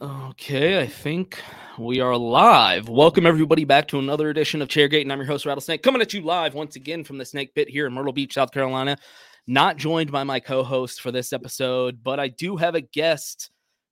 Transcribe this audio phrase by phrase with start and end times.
[0.00, 1.40] Okay, I think
[1.78, 2.88] we are live.
[2.88, 6.12] Welcome everybody back to another edition of Chairgate, and I'm your host Rattlesnake, coming at
[6.12, 8.96] you live once again from the Snake Pit here in Myrtle Beach, South Carolina.
[9.46, 13.50] Not joined by my co-host for this episode, but I do have a guest,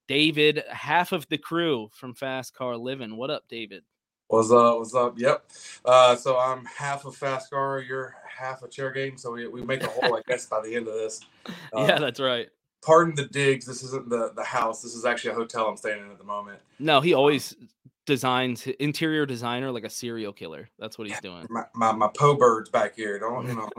[0.09, 3.17] David, half of the crew from Fascar Living.
[3.17, 3.85] What up, David?
[4.27, 4.79] What's up?
[4.79, 5.19] What's up?
[5.19, 5.51] Yep.
[5.85, 9.89] Uh, so I'm half of Fascar, you're half of Chairgate, so we, we make a
[9.89, 11.21] whole, I guess, by the end of this.
[11.75, 12.49] Uh, yeah, that's right
[12.83, 13.65] pardon the digs.
[13.65, 14.83] This isn't the the house.
[14.83, 16.61] This is actually a hotel I'm staying in at the moment.
[16.79, 17.57] No, he um, always
[18.05, 20.69] designs interior designer like a serial killer.
[20.79, 21.47] That's what he's doing.
[21.49, 23.19] My my, my po birds back here.
[23.19, 23.71] Don't you know?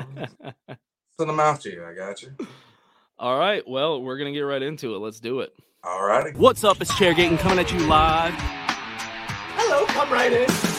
[1.17, 1.85] send them out to you.
[1.85, 2.35] I got you.
[3.19, 3.67] All right.
[3.67, 4.99] Well, we're gonna get right into it.
[4.99, 5.53] Let's do it.
[5.83, 6.37] All righty.
[6.37, 6.81] What's up?
[6.81, 8.33] It's Chairgate and coming at you live.
[9.55, 9.85] Hello.
[9.85, 10.72] Come right in.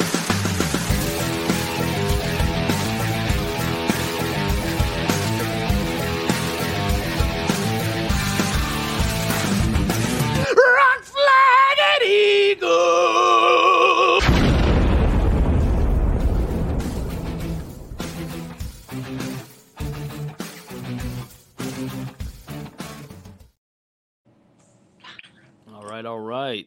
[26.25, 26.67] Right.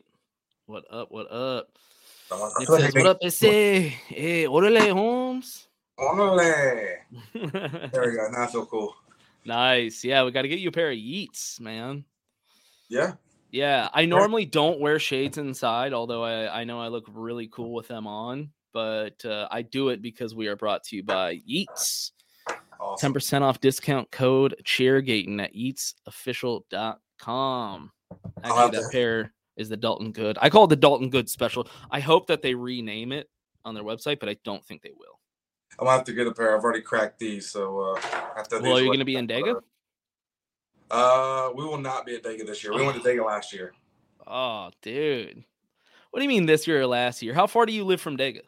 [0.65, 1.11] What up?
[1.11, 1.69] What up?
[2.59, 3.39] Nick says, "What up, ese?
[3.39, 5.67] Hey, orale, Holmes."
[5.99, 6.97] Orale.
[7.33, 8.29] there we go.
[8.31, 8.95] Now I feel cool.
[9.45, 10.03] Nice.
[10.03, 12.05] Yeah, we got to get you a pair of Yeats, man.
[12.89, 13.13] Yeah.
[13.49, 17.73] Yeah, I normally don't wear shades inside, although I, I know I look really cool
[17.73, 18.51] with them on.
[18.73, 22.11] But uh, I do it because we are brought to you by Yeats.
[22.79, 23.13] Awesome.
[23.13, 27.91] 10% off discount code chairgating at yeatsofficial.com.
[28.43, 28.89] Actually, that to...
[28.91, 30.37] pair is the Dalton Good.
[30.41, 31.67] I call it the Dalton Good special.
[31.91, 33.29] I hope that they rename it
[33.65, 35.19] on their website, but I don't think they will.
[35.79, 36.55] I'm gonna have to get a pair.
[36.55, 37.99] I've already cracked these, so uh,
[38.37, 39.61] after well, are you gonna be in Dega?
[40.89, 42.73] Uh, we will not be at Dega this year.
[42.73, 43.73] We went to Dega last year.
[44.25, 45.43] Oh, dude.
[46.11, 47.33] What do you mean this year or last year?
[47.33, 48.41] How far do you live from Dega?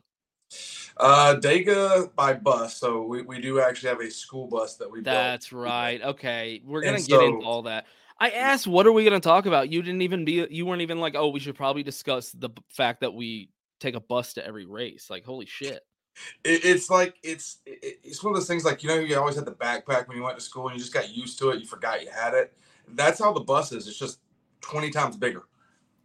[0.98, 2.78] Uh, Dega by bus.
[2.78, 5.02] So we, we do actually have a school bus that we.
[5.02, 5.64] That's built.
[5.64, 6.02] right.
[6.02, 7.86] Okay, we're gonna and get so, into all that.
[8.20, 9.72] I asked, what are we going to talk about?
[9.72, 13.02] You didn't even be, you weren't even like, oh, we should probably discuss the fact
[13.02, 13.50] that we
[13.80, 15.10] take a bus to every race.
[15.10, 15.82] Like, holy shit.
[16.44, 19.36] It, it's like, it's, it, it's one of those things like, you know, you always
[19.36, 21.62] had the backpack when you went to school and you just got used to it.
[21.62, 22.54] You forgot you had it.
[22.90, 23.88] That's how the bus is.
[23.88, 24.20] It's just
[24.62, 25.44] 20 times bigger.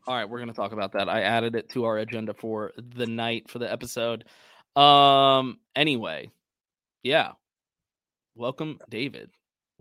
[0.06, 0.28] All right.
[0.28, 1.08] We're going to talk about that.
[1.08, 4.24] I added it to our agenda for the night for the episode.
[4.76, 6.30] Um, anyway,
[7.02, 7.32] yeah.
[8.36, 9.30] Welcome, David.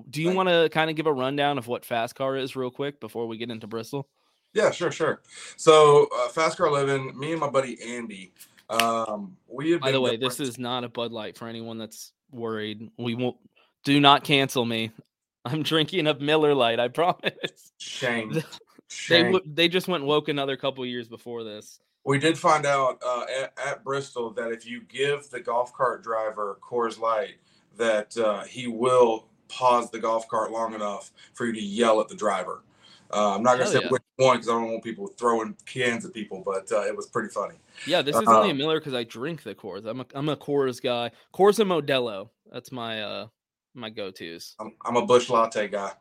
[0.10, 3.00] Do you want to kind of give a rundown of what Fascar is real quick
[3.00, 4.08] before we get into Bristol?
[4.54, 5.22] Yeah, sure, sure.
[5.56, 8.34] So, uh, Fascar Living, me and my buddy Andy,
[8.70, 12.14] um, we have By the way, this is not a Bud Light for anyone that's
[12.32, 12.90] worried.
[12.98, 13.38] We won't
[13.84, 14.92] do not cancel me.
[15.46, 16.80] I'm drinking a Miller Lite.
[16.80, 17.72] I promise.
[17.78, 18.42] Shame.
[18.88, 19.34] Shame.
[19.34, 21.80] They they just went woke another couple years before this.
[22.06, 26.04] We did find out uh, at, at, Bristol that if you give the golf cart
[26.04, 27.36] driver Coors Light,
[27.78, 32.08] that uh, he will pause the golf cart long enough for you to yell at
[32.08, 32.64] the driver.
[33.12, 33.90] Uh, I'm not gonna say yeah.
[33.90, 37.08] which one because I don't want people throwing cans at people, but uh, it was
[37.08, 37.56] pretty funny.
[37.86, 39.86] Yeah, this is uh, only a Miller because I drink the Coors.
[39.86, 41.12] I'm a I'm a Coors guy.
[41.34, 42.30] Coors and Modelo.
[42.52, 43.28] That's my uh
[43.76, 44.56] my go tos.
[44.60, 45.92] I'm, I'm a Busch Latte guy.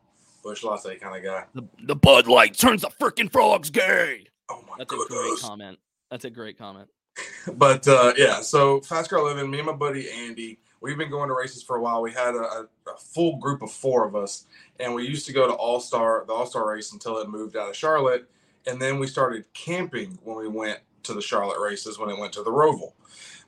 [0.42, 1.44] Busch Latte kind of guy.
[1.54, 4.26] The, the Bud Light turns the freaking frogs gay.
[4.48, 5.10] Oh my That's goodness.
[5.10, 5.78] a great comment.
[6.10, 6.88] That's a great comment.
[7.54, 11.34] but uh, yeah, so Fascar Living, me and my buddy Andy we've been going to
[11.34, 12.02] races for a while.
[12.02, 14.46] We had a, a, full group of four of us,
[14.80, 17.56] and we used to go to All Star, the All Star race until it moved
[17.56, 18.28] out of Charlotte,
[18.66, 22.32] and then we started camping when we went to the Charlotte races when it went
[22.34, 22.92] to the Roval.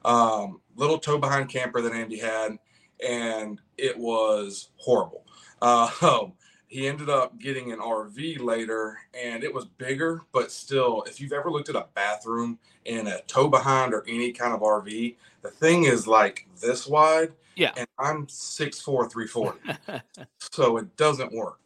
[0.05, 2.59] Um, little tow behind camper that Andy had,
[3.07, 5.25] and it was horrible.
[5.61, 6.29] Uh,
[6.75, 11.33] he ended up getting an RV later and it was bigger, but still, if you've
[11.33, 15.51] ever looked at a bathroom in a tow behind or any kind of RV, the
[15.51, 17.33] thing is like this wide.
[17.55, 17.71] Yeah.
[17.77, 18.83] And I'm 6'4,
[19.13, 19.59] 340.
[20.41, 21.61] so it doesn't work.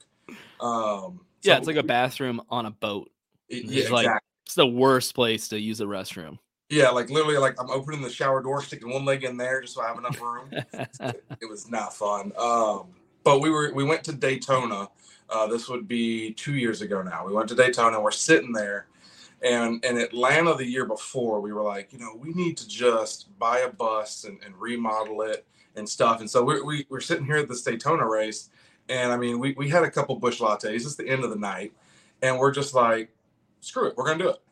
[0.61, 3.11] Um, yeah, it's like a bathroom on a boat.
[3.49, 4.25] it- It's yeah, like- exactly.
[4.45, 6.39] It's the worst place to use a restroom.
[6.71, 9.75] Yeah, like literally, like I'm opening the shower door, sticking one leg in there just
[9.75, 10.49] so I have enough room.
[10.73, 12.33] it was not fun.
[12.39, 12.87] Um,
[13.25, 14.89] but we were we went to Daytona.
[15.29, 17.27] Uh, this would be two years ago now.
[17.27, 18.01] We went to Daytona.
[18.01, 18.87] We're sitting there,
[19.43, 23.39] and in Atlanta the year before, we were like, you know, we need to just
[23.39, 25.47] buy a bus and, and remodel it
[25.77, 26.21] and stuff.
[26.21, 28.51] And so we, we we're sitting here at this Daytona race,
[28.89, 30.75] and I mean, we we had a couple Busch lattes.
[30.75, 31.73] It's the end of the night,
[32.23, 33.11] and we're just like,
[33.61, 34.43] screw it, we're gonna do it.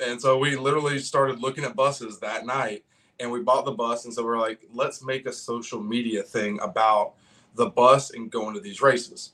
[0.00, 2.84] And so we literally started looking at buses that night
[3.20, 4.04] and we bought the bus.
[4.04, 7.14] And so we're like, let's make a social media thing about
[7.54, 9.32] the bus and going to these races.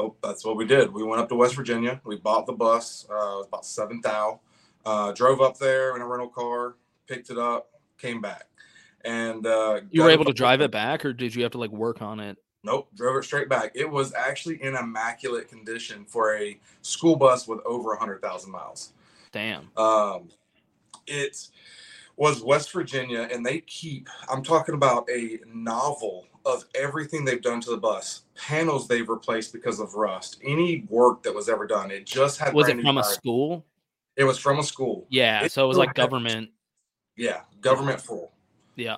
[0.00, 0.90] So that's what we did.
[0.90, 2.00] We went up to West Virginia.
[2.04, 3.06] We bought the bus.
[3.10, 4.40] Uh, it was about seven thou.
[4.86, 6.76] Uh, drove up there in a rental car,
[7.06, 7.68] picked it up,
[7.98, 8.46] came back,
[9.04, 11.70] and uh, You were able to drive it back, or did you have to like
[11.70, 12.38] work on it?
[12.64, 13.72] Nope, drove it straight back.
[13.74, 18.94] It was actually in immaculate condition for a school bus with over hundred thousand miles.
[19.32, 19.68] Damn.
[19.76, 20.30] Um,
[21.06, 21.36] it
[22.16, 24.08] was West Virginia, and they keep.
[24.30, 28.22] I'm talking about a novel of everything they've done to the bus.
[28.34, 30.40] Panels they've replaced because of rust.
[30.44, 32.54] Any work that was ever done, it just had.
[32.54, 33.64] Was it from a school?
[34.16, 35.06] It was from a school.
[35.08, 35.44] Yeah.
[35.44, 36.50] It So it was like government.
[37.16, 38.32] Yeah, government full.
[38.76, 38.96] Yeah.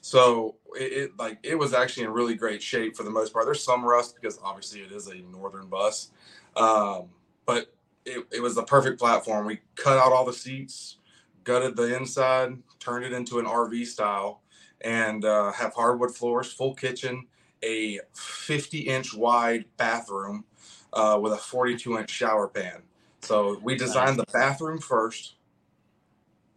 [0.00, 3.44] So it, it like it was actually in really great shape for the most part.
[3.44, 6.10] There's some rust because obviously it is a northern bus,
[6.56, 7.04] um,
[7.46, 7.72] but
[8.04, 9.46] it, it was the perfect platform.
[9.46, 10.96] We cut out all the seats,
[11.44, 14.42] gutted the inside, turned it into an RV style,
[14.80, 17.26] and uh, have hardwood floors, full kitchen,
[17.62, 20.44] a 50 inch wide bathroom
[20.92, 22.82] uh, with a 42 inch shower pan.
[23.22, 25.34] So we designed the bathroom first,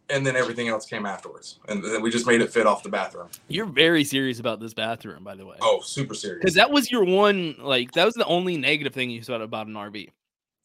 [0.10, 2.90] and then everything else came afterwards, and then we just made it fit off the
[2.90, 3.28] bathroom.
[3.50, 5.58] You're very serious about this bathroom, by the way.
[5.62, 6.40] Oh, super serious.
[6.40, 9.68] Because that was your one, like, that was the only negative thing you said about
[9.68, 10.10] an RV.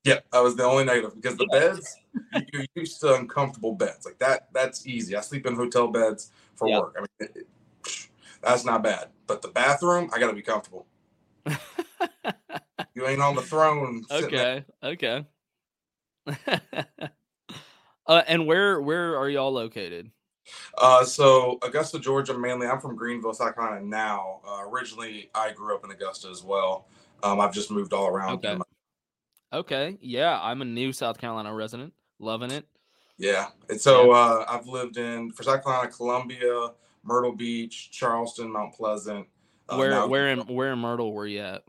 [0.04, 1.96] Yeah, that was the only negative because the beds
[2.52, 4.48] you're used to uncomfortable beds like that.
[4.52, 5.16] That's easy.
[5.16, 6.80] I sleep in hotel beds for Yeah.
[6.80, 6.94] work.
[6.96, 7.48] I mean, it, it-
[8.40, 9.08] that's not bad.
[9.26, 10.86] But the bathroom, I got to be comfortable.
[12.94, 14.02] You ain't on the throne.
[14.10, 14.64] sitting there.
[14.82, 15.24] okay.
[16.26, 16.46] Okay.
[18.06, 20.10] uh, and where where are y'all located?
[20.76, 22.66] Uh, so Augusta, Georgia, mainly.
[22.66, 24.40] I'm from Greenville, South Carolina now.
[24.46, 26.88] Uh, originally, I grew up in Augusta as well.
[27.22, 28.44] Um, I've just moved all around.
[28.44, 28.58] Okay.
[29.52, 29.98] Okay.
[30.00, 31.92] Yeah, I'm a new South Carolina resident.
[32.18, 32.66] Loving it.
[33.18, 33.48] Yeah.
[33.68, 36.70] And so uh, I've lived in for South Carolina, Columbia,
[37.02, 39.26] Myrtle Beach, Charleston, Mount Pleasant.
[39.68, 41.62] uh, where where in where in Myrtle were you at?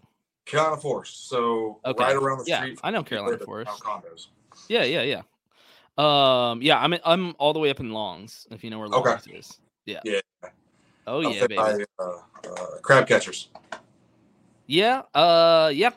[0.45, 1.29] Carolina Forest.
[1.29, 2.03] So Okay.
[2.03, 2.79] right around the Yeah, street.
[2.83, 3.71] I know Carolina Forest.
[3.83, 4.27] Condos.
[4.67, 5.21] Yeah, yeah, yeah.
[5.97, 9.09] Um, yeah, I'm I'm all the way up in Longs, if you know where Okay.
[9.09, 9.59] Longs is.
[9.85, 9.99] Yeah.
[10.03, 10.19] Yeah.
[11.05, 11.55] Oh Up yeah, baby.
[11.55, 12.03] by, uh,
[12.47, 13.49] uh, crab catchers.
[14.65, 15.01] Yeah.
[15.13, 15.71] Uh.
[15.73, 15.91] Yeah.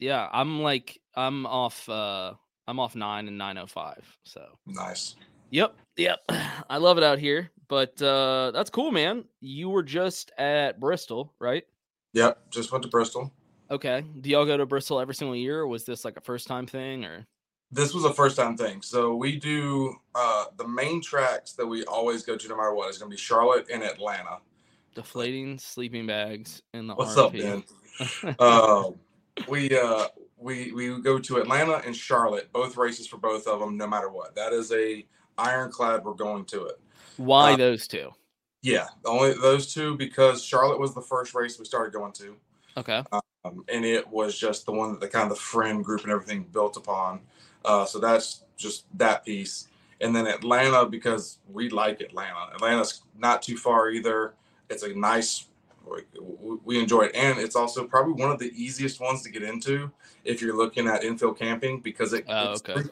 [0.00, 0.28] Yeah.
[0.32, 1.88] I'm like I'm off.
[1.88, 2.34] Uh.
[2.68, 4.06] I'm off nine and nine oh five.
[4.22, 4.46] So.
[4.64, 5.16] Nice.
[5.50, 5.74] Yep.
[5.96, 6.20] Yep.
[6.70, 7.50] I love it out here.
[7.66, 9.24] But uh, that's cool, man.
[9.40, 11.64] You were just at Bristol, right?
[12.12, 12.50] Yep.
[12.50, 13.32] Just went to Bristol.
[13.72, 14.04] Okay.
[14.20, 16.66] Do y'all go to Bristol every single year, or was this like a first time
[16.66, 17.26] thing, or?
[17.72, 18.82] This was a first time thing.
[18.82, 22.88] So we do uh, the main tracks that we always go to no matter what
[22.88, 24.38] is going to be Charlotte and Atlanta.
[24.94, 27.40] Deflating sleeping bags in the What's up, RV.
[27.42, 27.64] Ben?
[28.38, 28.94] Um,
[29.48, 30.06] we uh,
[30.36, 34.10] we we go to Atlanta and Charlotte, both races for both of them, no matter
[34.10, 34.34] what.
[34.34, 35.06] That is a
[35.38, 36.04] ironclad.
[36.04, 36.80] We're going to it.
[37.16, 38.10] Why Uh, those two?
[38.62, 42.36] Yeah, only those two because Charlotte was the first race we started going to.
[42.76, 43.02] Okay.
[43.12, 46.12] um, and it was just the one that the kind of the friend group and
[46.12, 47.20] everything built upon.
[47.64, 49.68] Uh, so that's just that piece.
[50.00, 52.50] And then Atlanta because we like Atlanta.
[52.54, 54.34] Atlanta's not too far either.
[54.70, 55.46] It's a nice.
[55.90, 59.42] We- We enjoy it, and it's also probably one of the easiest ones to get
[59.42, 59.90] into
[60.24, 62.88] if you're looking at infill camping because it, Oh, it's okay.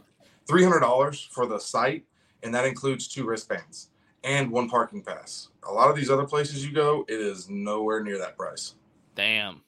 [0.46, 2.04] three hundred dollars for the site,
[2.42, 3.90] and that includes two wristbands
[4.24, 5.48] and one parking pass.
[5.68, 8.74] A lot of these other places you go, it is nowhere near that price.
[9.14, 9.62] Damn.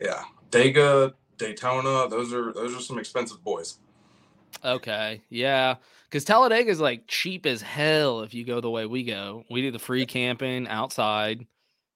[0.00, 3.78] Yeah, Dega, Daytona, those are those are some expensive boys.
[4.64, 5.22] Okay.
[5.30, 5.76] Yeah.
[6.08, 9.44] Because Talladega is like cheap as hell if you go the way we go.
[9.48, 11.46] We do the free camping outside.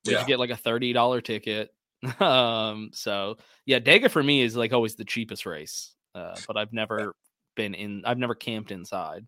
[0.04, 0.18] Yeah.
[0.18, 1.73] should get like a thirty dollar ticket.
[2.20, 2.90] um.
[2.92, 5.94] So yeah, Dega for me is like always the cheapest race.
[6.14, 7.14] Uh, but I've never
[7.56, 8.02] been in.
[8.04, 9.26] I've never camped inside.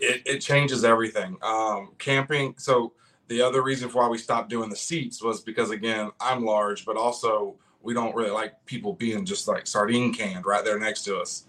[0.00, 1.36] It it changes everything.
[1.42, 2.54] Um, camping.
[2.58, 2.92] So
[3.28, 6.84] the other reason for why we stopped doing the seats was because again, I'm large,
[6.84, 11.02] but also we don't really like people being just like sardine canned right there next
[11.04, 11.44] to us.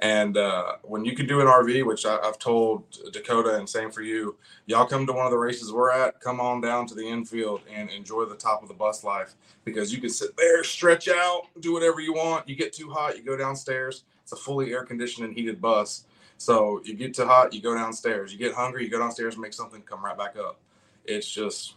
[0.00, 3.90] And uh, when you can do an RV, which I, have told Dakota and same
[3.90, 6.94] for you, y'all come to one of the races we're at, come on down to
[6.94, 10.64] the infield and enjoy the top of the bus life because you can sit there,
[10.64, 12.48] stretch out, do whatever you want.
[12.48, 14.04] You get too hot, you go downstairs.
[14.22, 16.04] It's a fully air conditioned and heated bus.
[16.38, 18.32] So you get too hot, you go downstairs.
[18.32, 20.58] You get hungry, you go downstairs make something come right back up.
[21.04, 21.74] It's just.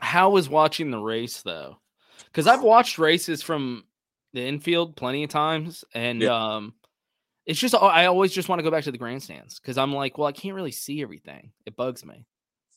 [0.00, 1.76] How was watching the race though?
[2.24, 3.84] Because I've watched races from
[4.32, 6.34] the infield plenty of times, and yeah.
[6.34, 6.74] um,
[7.46, 10.18] it's just I always just want to go back to the grandstands because I'm like,
[10.18, 11.52] well, I can't really see everything.
[11.66, 12.26] It bugs me.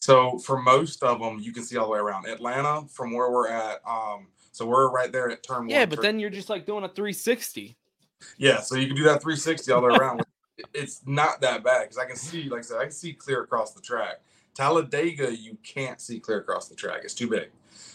[0.01, 3.31] So for most of them, you can see all the way around Atlanta from where
[3.31, 3.79] we're at.
[3.87, 6.87] Um, so we're right there at turn yeah, but then you're just like doing a
[6.87, 7.75] 360.
[8.37, 10.21] Yeah, so you can do that 360 all the way around.
[10.73, 13.43] it's not that bad because I can see, like I said, I can see clear
[13.43, 14.21] across the track.
[14.53, 17.49] Talladega, you can't see clear across the track; it's too big.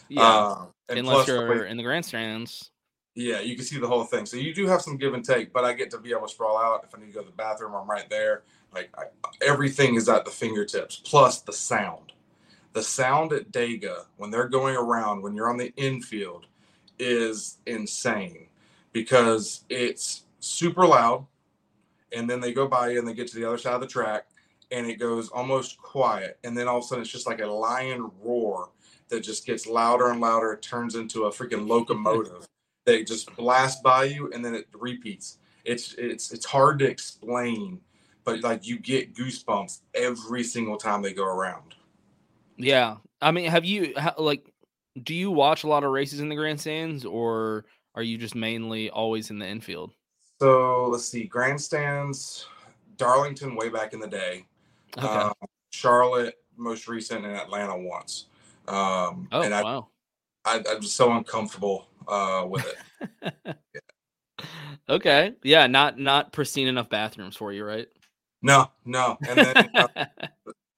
[0.09, 2.70] Yeah, uh, unless you're in the grandstands.
[3.15, 4.25] Yeah, you can see the whole thing.
[4.25, 6.29] So you do have some give and take, but I get to be able to
[6.29, 6.85] sprawl out.
[6.85, 8.43] If I need to go to the bathroom, I'm right there.
[8.73, 9.05] Like I,
[9.43, 12.13] everything is at the fingertips, plus the sound.
[12.73, 16.47] The sound at Dega when they're going around, when you're on the infield,
[17.01, 18.47] is insane
[18.93, 21.27] because it's super loud.
[22.13, 24.27] And then they go by and they get to the other side of the track
[24.71, 26.39] and it goes almost quiet.
[26.45, 28.71] And then all of a sudden it's just like a lion roar
[29.09, 30.53] that just gets louder and louder.
[30.53, 32.47] It turns into a freaking locomotive
[32.91, 35.39] that just blast by you and then it repeats.
[35.65, 37.81] It's it's it's hard to explain,
[38.25, 41.75] but like you get goosebumps every single time they go around.
[42.57, 44.53] Yeah, I mean, have you like?
[45.03, 48.91] Do you watch a lot of races in the grandstands, or are you just mainly
[48.91, 49.93] always in the infield?
[50.41, 52.47] So let's see, grandstands,
[52.97, 54.47] Darlington way back in the day,
[54.97, 55.07] okay.
[55.07, 55.33] um,
[55.71, 58.27] Charlotte most recent, and Atlanta once.
[58.67, 59.89] Um, oh and I, wow!
[60.47, 63.35] I, I'm just so uncomfortable uh, with it.
[63.75, 64.45] yeah.
[64.89, 65.35] Okay.
[65.43, 65.67] Yeah.
[65.67, 67.89] Not not pristine enough bathrooms for you, right?
[68.43, 69.19] No, no.
[69.29, 69.71] And then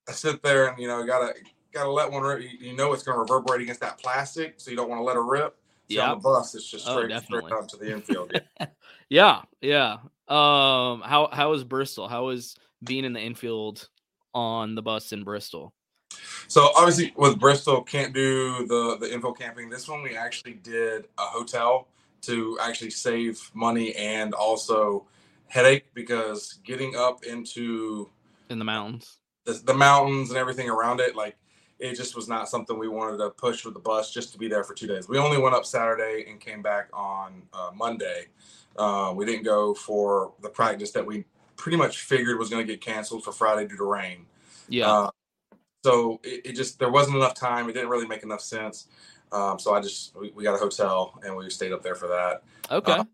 [0.08, 1.34] I sit there and you know gotta
[1.72, 2.42] gotta let one rip.
[2.60, 5.20] You, know it's gonna reverberate against that plastic, so you don't want to let it
[5.20, 5.56] rip.
[5.88, 6.10] yeah.
[6.10, 8.32] On the bus, it's just oh, straight, oh, straight out to the infield.
[8.34, 8.66] Yeah.
[9.08, 9.42] yeah.
[9.60, 9.92] Yeah.
[10.28, 11.02] Um.
[11.02, 12.08] How how is Bristol?
[12.08, 13.88] How is being in the infield
[14.34, 15.72] on the bus in Bristol?
[16.48, 19.70] So obviously with Bristol can't do the the info camping.
[19.70, 21.88] This one we actually did a hotel
[22.22, 25.06] to actually save money and also
[25.48, 28.08] headache because getting up into
[28.48, 31.36] in the mountains, the, the mountains and everything around it, like
[31.78, 34.46] it just was not something we wanted to push with the bus just to be
[34.46, 35.08] there for two days.
[35.08, 38.28] We only went up Saturday and came back on uh, Monday.
[38.76, 41.24] Uh, we didn't go for the practice that we
[41.56, 44.26] pretty much figured was going to get canceled for Friday due to rain.
[44.68, 44.90] Yeah.
[44.90, 45.10] Uh,
[45.82, 47.68] so it, it, just there wasn't enough time.
[47.68, 48.88] It didn't really make enough sense.
[49.32, 52.08] Um, so I just we, we, got a hotel and we stayed up there for
[52.08, 52.42] that.
[52.70, 52.92] Okay.
[52.92, 53.08] Um,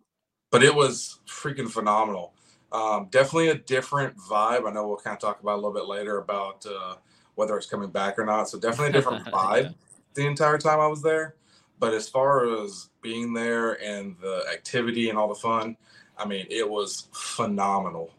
[0.51, 2.35] but it was freaking phenomenal.
[2.73, 4.69] Um, definitely a different vibe.
[4.69, 6.97] I know we'll kind of talk about a little bit later about uh,
[7.37, 8.49] whether it's coming back or not.
[8.49, 9.71] So definitely a different vibe yeah.
[10.15, 11.37] the entire time I was there.
[11.79, 15.77] But as far as being there and the activity and all the fun,
[16.19, 18.11] I mean, it was phenomenal.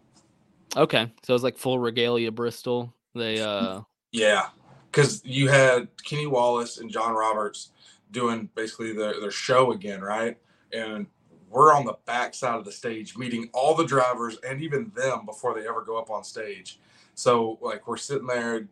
[0.78, 2.94] Okay, so it was like full regalia Bristol.
[3.14, 4.48] They uh yeah,
[4.92, 7.72] because you had Kenny Wallace and John Roberts
[8.12, 10.38] doing basically their, their show again, right?
[10.74, 11.08] And
[11.50, 15.26] we're on the back side of the stage meeting all the drivers and even them
[15.26, 16.80] before they ever go up on stage.
[17.16, 18.68] So like we're sitting there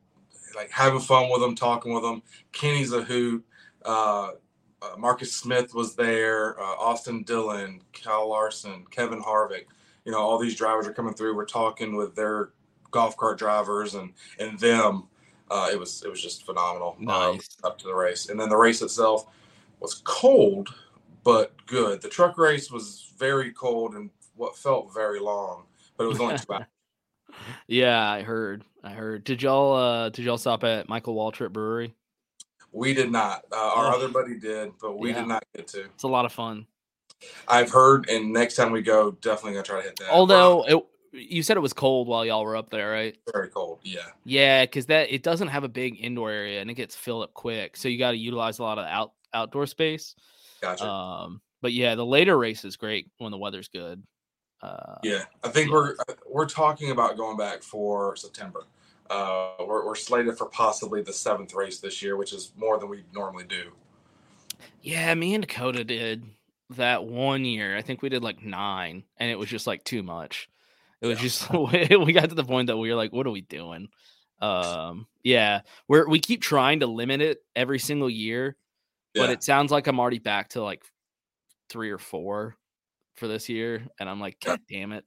[0.56, 2.22] like having fun with them, talking with them.
[2.52, 3.46] Kenny's a hoot.
[3.84, 4.32] Uh,
[4.82, 6.60] uh, Marcus Smith was there.
[6.60, 9.66] Uh, Austin Dillon, Kyle Larson, Kevin Harvick.
[10.06, 11.36] You know, all these drivers are coming through.
[11.36, 12.50] We're talking with their
[12.92, 15.04] golf cart drivers and and them
[15.50, 17.58] uh, it was it was just phenomenal um, nice.
[17.64, 19.28] um, up to the race, and then the race itself
[19.80, 20.70] was cold
[21.28, 22.02] but good.
[22.02, 25.64] The truck race was very cold and what felt very long,
[25.98, 26.64] but it was only two hours.
[27.68, 28.64] Yeah, I heard.
[28.82, 29.26] I heard.
[29.26, 31.94] Did y'all uh did y'all stop at Michael Waltrip Brewery?
[32.72, 33.44] We did not.
[33.52, 33.98] Uh, our oh.
[33.98, 35.20] other buddy did, but we yeah.
[35.20, 35.84] did not get to.
[35.84, 36.66] It's a lot of fun.
[37.46, 40.12] I've heard, and next time we go, definitely gonna try to hit that.
[40.12, 43.18] Although it, you said it was cold while y'all were up there, right?
[43.34, 44.08] Very cold, yeah.
[44.24, 47.34] Yeah, because that it doesn't have a big indoor area and it gets filled up
[47.34, 50.16] quick, so you got to utilize a lot of out outdoor space.
[50.62, 50.86] Gotcha.
[50.86, 54.04] Um, but yeah, the later race is great when the weather's good.
[54.62, 55.74] Uh, yeah, I think yeah.
[55.74, 58.64] we're uh, we're talking about going back for September.
[59.10, 62.90] Uh, we're, we're slated for possibly the seventh race this year, which is more than
[62.90, 63.72] we normally do.
[64.82, 66.26] Yeah, me and Dakota did
[66.72, 67.78] that one year.
[67.78, 70.50] I think we did like nine, and it was just like too much.
[71.02, 71.24] It was yeah.
[71.24, 71.52] just
[72.00, 73.90] we got to the point that we were like, what are we doing?
[74.42, 78.56] Um, yeah, we're we keep trying to limit it every single year,
[79.16, 80.84] but it sounds like I'm already back to like
[81.70, 82.56] three or four
[83.16, 85.06] for this year, and I'm like, God damn it,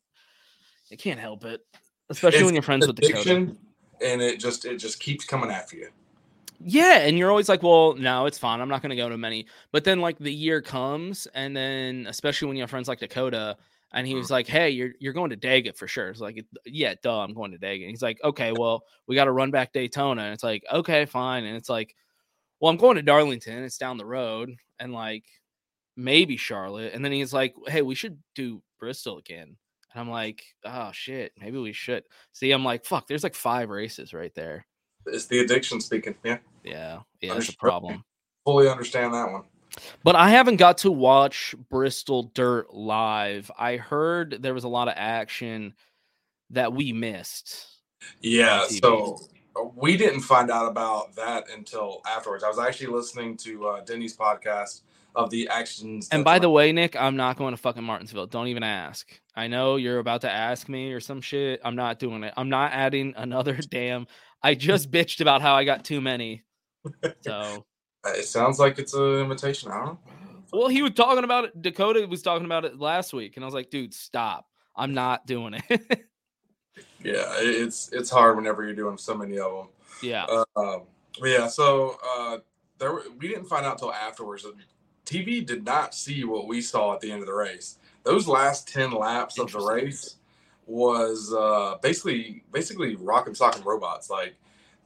[0.90, 1.60] I can't help it.
[2.08, 3.54] Especially It's when you're friends with Dakota.
[4.02, 5.88] and it just it just keeps coming after you.
[6.62, 8.60] Yeah, and you're always like, well, no, it's fine.
[8.60, 9.46] I'm not going to go to many.
[9.72, 13.56] But then like the year comes, and then especially when you have friends like Dakota,
[13.92, 14.18] and he Mhm.
[14.18, 16.08] was like, hey, you're you're going to Daggett for sure.
[16.10, 17.88] It's like, yeah, duh, I'm going to Daggett.
[17.90, 21.44] He's like, okay, well, we got to run back Daytona, and it's like, okay, fine,
[21.44, 21.94] and it's like,
[22.60, 23.62] well, I'm going to Darlington.
[23.64, 25.24] It's down the road, and like
[25.96, 29.56] maybe Charlotte, and then he's like, hey, we should do Bristol again.
[29.92, 32.04] And I'm like, oh shit, maybe we should.
[32.32, 34.66] See, I'm like, fuck, there's like five races right there.
[35.06, 36.14] It's the addiction speaking.
[36.22, 38.04] Yeah, Yeah, yeah, that's a problem.
[38.44, 39.42] fully understand that one.
[40.02, 43.50] But I haven't got to watch Bristol Dirt live.
[43.58, 45.74] I heard there was a lot of action
[46.50, 47.66] that we missed.
[48.20, 49.20] Yeah, so
[49.56, 52.44] uh, we didn't find out about that until afterwards.
[52.44, 54.82] I was actually listening to uh, Denny's podcast
[55.14, 56.08] of the actions.
[56.12, 58.26] And by the way, Nick, I'm not going to fucking Martinsville.
[58.26, 59.08] Don't even ask.
[59.34, 61.60] I know you're about to ask me or some shit.
[61.64, 62.34] I'm not doing it.
[62.36, 64.06] I'm not adding another damn.
[64.42, 66.42] I just bitched about how I got too many.
[67.22, 67.66] So,
[68.06, 69.70] it sounds like it's an invitation.
[69.70, 69.98] I don't know.
[70.52, 71.62] well, he was talking about it.
[71.62, 74.46] Dakota was talking about it last week, and I was like, dude, stop.
[74.76, 76.06] I'm not doing it.
[77.02, 79.68] Yeah, it's it's hard whenever you're doing so many of them.
[80.02, 80.26] yeah.
[80.56, 80.82] Um,
[81.22, 82.38] yeah, so uh,
[82.78, 84.46] there were, we didn't find out till afterwards.
[85.06, 87.78] TV did not see what we saw at the end of the race.
[88.02, 90.16] Those last ten laps of the race
[90.66, 94.10] was uh, basically basically rock and sock and robots.
[94.10, 94.34] Like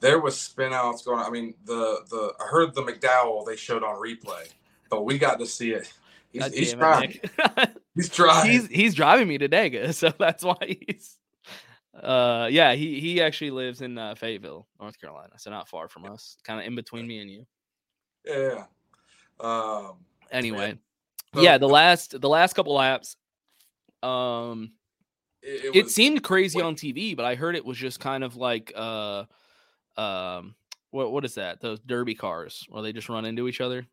[0.05, 1.19] there was spin outs going.
[1.19, 1.27] on.
[1.27, 4.49] I mean, the the I heard the McDowell they showed on replay,
[4.91, 5.93] but we got to see it.
[6.31, 7.19] He's, he's it, trying.
[7.57, 7.71] Nick.
[7.95, 8.51] He's trying.
[8.51, 10.57] he's he's driving me to Dega, so that's why
[10.87, 11.17] he's.
[11.95, 16.05] Uh, yeah, he he actually lives in uh, Fayetteville, North Carolina, so not far from
[16.07, 17.47] us, kind of in between me and you.
[18.27, 18.65] yeah.
[19.39, 19.99] Um,
[20.33, 20.77] Anyway,
[21.35, 23.17] So- yeah, the last the last couple laps,
[24.03, 24.73] um,
[25.41, 26.65] it, it was- seemed crazy wait.
[26.65, 29.25] on TV, but I heard it was just kind of like uh,
[29.97, 30.55] um,
[30.91, 31.61] what what is that?
[31.61, 33.87] Those derby cars where they just run into each other.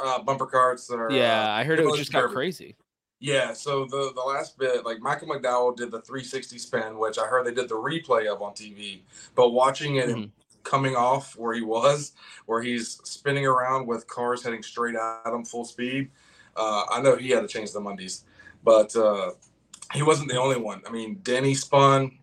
[0.00, 2.34] uh, bumper cars That are, Yeah, uh, I heard it was just got derby.
[2.34, 2.76] crazy.
[3.20, 7.26] Yeah, so the the last bit, like Michael McDowell did the 360 spin, which I
[7.26, 9.02] heard they did the replay of on TV.
[9.36, 10.30] But watching it Mhm.
[10.64, 12.12] coming off where he was,
[12.46, 16.10] where he's spinning around with cars heading straight at him full speed,
[16.56, 18.24] uh, I know he had to change the Mondays,
[18.64, 19.32] but uh,
[19.94, 20.82] he wasn't the only one.
[20.86, 22.18] I mean, Denny spun,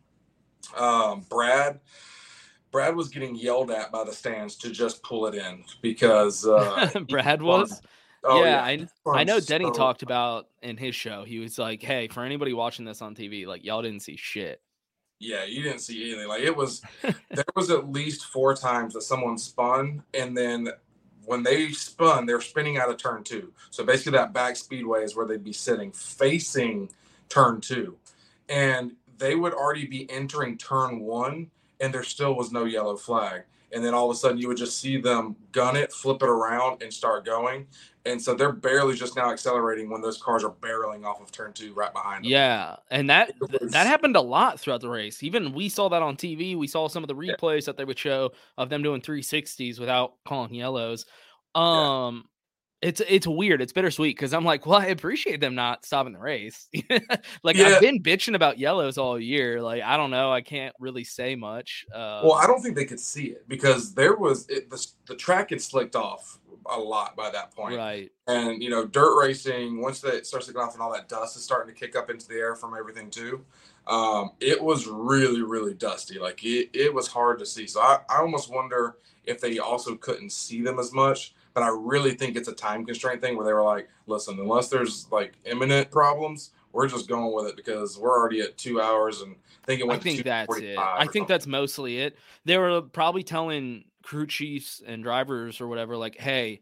[0.75, 1.79] um, Brad.
[2.71, 6.89] Brad was getting yelled at by the stands to just pull it in because uh,
[7.09, 7.81] Brad was.
[8.23, 11.23] Oh, yeah, I I know Denny so talked about in his show.
[11.23, 14.61] He was like, "Hey, for anybody watching this on TV, like y'all didn't see shit."
[15.19, 16.27] Yeah, you didn't see anything.
[16.27, 20.69] Like it was, there was at least four times that someone spun, and then
[21.25, 23.53] when they spun, they're spinning out of turn two.
[23.69, 26.89] So basically, that back speedway is where they'd be sitting facing
[27.29, 27.97] turn two,
[28.49, 33.43] and they would already be entering turn one, and there still was no yellow flag.
[33.71, 36.29] And then all of a sudden, you would just see them gun it, flip it
[36.29, 37.67] around, and start going.
[38.05, 41.53] And so they're barely just now accelerating when those cars are barreling off of turn
[41.53, 42.31] two right behind them.
[42.31, 45.21] Yeah, and that was- that happened a lot throughout the race.
[45.21, 46.55] Even we saw that on TV.
[46.55, 47.33] We saw some of the Yeah.
[47.35, 51.05] replays that they would show of them doing 360s without calling yellows.
[51.53, 52.27] Um,
[52.81, 53.61] it's it's weird.
[53.61, 56.69] It's bittersweet because I'm like, well, I appreciate them not stopping the race.
[57.43, 57.67] like Yeah.
[57.67, 59.61] I've been bitching about yellows all year.
[59.61, 60.31] Like I don't know.
[60.31, 61.85] I can't really say much.
[61.93, 65.15] Uh, Well, I don't think they could see it because there was it, the, the
[65.15, 66.39] track had slicked off
[66.69, 67.75] a lot by that point.
[67.75, 68.11] right.
[68.27, 71.43] And you know, dirt racing once that starts slicking off and all that dust is
[71.43, 73.43] starting to kick up into the air from everything too.
[73.87, 76.19] Um, it was really, really dusty.
[76.19, 77.67] Like it, it was hard to see.
[77.67, 81.33] So I, I almost wonder if they also couldn't see them as much.
[81.53, 84.69] But I really think it's a time constraint thing where they were like, listen, unless
[84.69, 89.21] there's like imminent problems, we're just going with it because we're already at two hours
[89.21, 90.77] and I think it I went to think that's it.
[90.77, 91.25] I think something.
[91.27, 92.17] that's mostly it.
[92.45, 96.61] They were uh, probably telling crew chiefs and drivers or whatever, like, hey,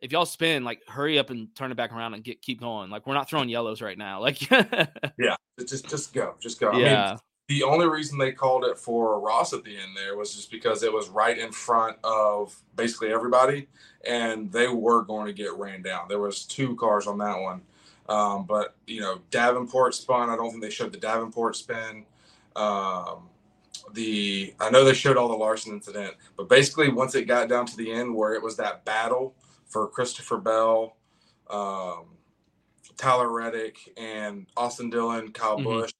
[0.00, 2.90] if y'all spin, like hurry up and turn it back around and get keep going.
[2.90, 4.20] Like we're not throwing yellows right now.
[4.20, 6.70] Like Yeah, just just go, just go.
[6.70, 7.16] I mean, yeah.
[7.48, 10.82] The only reason they called it for Ross at the end there was just because
[10.82, 13.68] it was right in front of basically everybody,
[14.04, 16.08] and they were going to get ran down.
[16.08, 17.62] There was two cars on that one,
[18.08, 20.28] um, but you know Davenport spun.
[20.28, 22.04] I don't think they showed the Davenport spin.
[22.56, 23.28] Um,
[23.92, 27.66] the I know they showed all the Larson incident, but basically once it got down
[27.66, 29.34] to the end where it was that battle
[29.66, 30.96] for Christopher Bell,
[31.48, 32.06] um,
[32.96, 35.64] Tyler Reddick, and Austin Dillon, Kyle Mhm.
[35.64, 35.92] Busch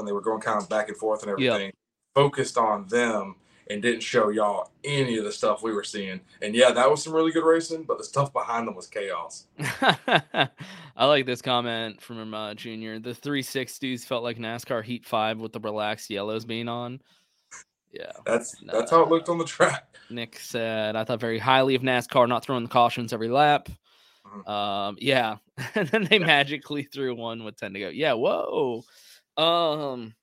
[0.00, 1.72] when they were going kind of back and forth and everything,
[2.14, 3.36] focused on them.
[3.70, 6.20] and didn't show y'all any of the stuff we were seeing.
[6.42, 9.46] And yeah, that was some really good racing, but the stuff behind them was chaos.
[10.96, 12.98] I like this comment from uh, Junior.
[12.98, 17.00] The 360s felt like NASCAR Heat 5 with the relaxed yellows being on.
[17.92, 18.10] Yeah.
[18.26, 19.96] That's that's how it looked on the track.
[20.10, 23.68] Nick said, I thought very highly of NASCAR not throwing the cautions every lap.
[24.26, 24.48] Mhm.
[24.48, 25.36] Um, yeah.
[25.76, 27.88] and then they magically threw one with 10 to go.
[27.88, 28.82] Yeah, whoa.
[29.36, 30.14] Um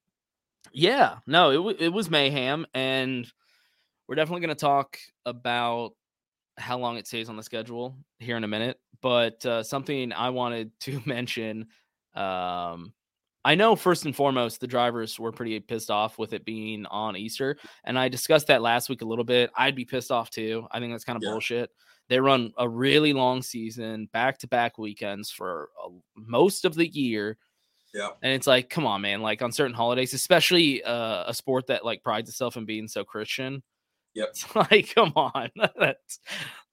[0.74, 3.32] yeah, no, it, w- it was mayhem and
[4.08, 5.91] we're definitely going to talk about
[6.58, 10.32] how long it stays on the schedule here in a minute, but uh, something I
[10.32, 11.67] wanted to mention
[12.15, 12.93] um
[13.46, 17.15] I know first and foremost the drivers were pretty pissed off with it being on
[17.15, 19.52] Easter, and I discussed that last week a little bit.
[19.56, 20.67] I'd be pissed off too.
[20.72, 21.32] I think that's kind of Yeah.
[21.32, 21.72] bullshit.
[22.10, 26.88] They run a really long season, back to back weekends for uh, most of the
[26.88, 27.38] year,
[27.93, 28.10] Yeah.
[28.21, 29.21] and it's like, come on, man!
[29.21, 33.04] Like on certain holidays, especially uh, a sport that like prides itself in being so
[33.04, 33.63] Christian.
[34.13, 34.28] Yep.
[34.30, 36.19] It's like, come on, that's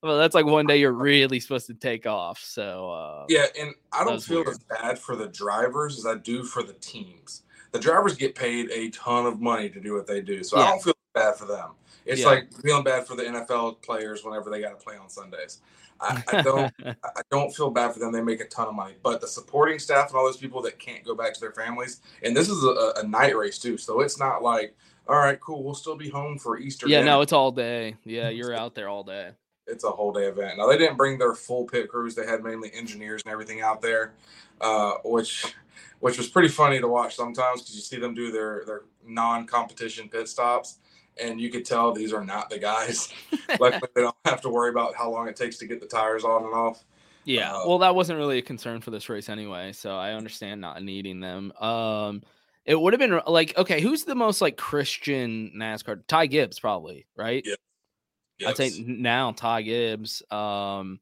[0.01, 2.39] well, that's like one day you're really supposed to take off.
[2.43, 4.49] So uh, Yeah, and I don't feel weird.
[4.49, 7.43] as bad for the drivers as I do for the teams.
[7.71, 10.63] The drivers get paid a ton of money to do what they do, so Yeah.
[10.65, 11.71] I don't feel bad for them.
[12.05, 12.27] It's Yeah.
[12.27, 15.61] like feeling bad for the NFL players whenever they got to play on Sundays.
[15.99, 16.73] I, I don't.
[17.03, 18.11] I don't feel bad for them.
[18.11, 20.77] They make a ton of money, but the supporting staff and all those people that
[20.77, 24.01] can't go back to their families, and this is a, a night race too, so
[24.01, 24.75] it's not like,
[25.07, 26.87] all right, cool, we'll still be home for Easter.
[26.89, 27.95] yeah, dinner." no, it's all day.
[28.03, 29.31] Yeah, you're out there all day.
[29.67, 30.57] it's a whole day event.
[30.57, 33.81] Now they didn't bring their full pit crews; they had mainly engineers and everything out
[33.81, 34.13] there,
[34.59, 35.55] uh, which
[36.01, 40.09] which was pretty funny to watch sometimes because you see them do their their non-competition
[40.09, 40.79] pit stops,
[41.21, 43.13] and you could tell these are not the guys.
[43.59, 46.23] Luckily, they don't have to worry about how long it takes to get the tires
[46.23, 46.83] on and off.
[47.23, 50.61] Yeah, Uh, well, that wasn't really a concern for this race anyway, so I understand
[50.61, 51.51] not needing them.
[51.59, 52.21] Um,
[52.65, 56.05] it would have been like, okay, who's the most like Christian NASCAR?
[56.07, 57.43] Ty Gibbs, probably, right?
[57.45, 58.49] Yeah.
[58.49, 60.21] I'd say now Ty Gibbs.
[60.29, 60.99] Um,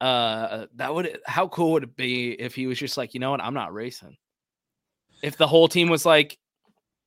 [0.00, 3.30] uh, that would how cool would it be if he was just like, you know
[3.30, 4.16] what, I'm not racing.
[5.22, 6.38] If the whole team was like,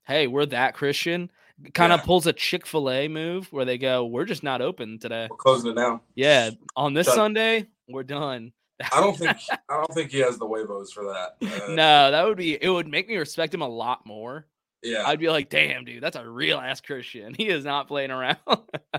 [0.06, 1.32] hey, we're that Christian,
[1.74, 2.06] kind of Yeah.
[2.06, 5.28] pulls a Chick Fil A move where they go, we're just not open today.
[5.30, 6.02] We're closing it down.
[6.15, 8.54] Yeah, on this Shut- Sunday, we're done.
[8.93, 9.36] I don't think
[9.69, 11.36] I don't think he has the huevos for that.
[11.41, 12.69] Uh, no, that would be it.
[12.69, 14.45] Would make me respect him a lot more.
[14.82, 17.34] Yeah, I'd be like, damn, dude, that's a real ass Christian.
[17.38, 18.38] He is not playing around.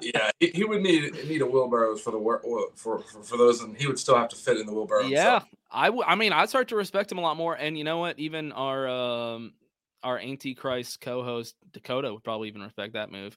[0.03, 0.31] yeah.
[0.38, 2.42] He, he would need need a wheelbarrows for the work
[2.77, 5.05] for, for for those, and he would still have to fit in the wheelbarrow.
[5.05, 5.49] yeah, himself.
[5.70, 6.05] I would.
[6.07, 7.55] I mean, I'd start to respect him a lot more.
[7.55, 8.18] And you know what?
[8.18, 9.55] Even our um
[10.03, 13.37] our Antichrist co-host Dakota would probably even respect that move.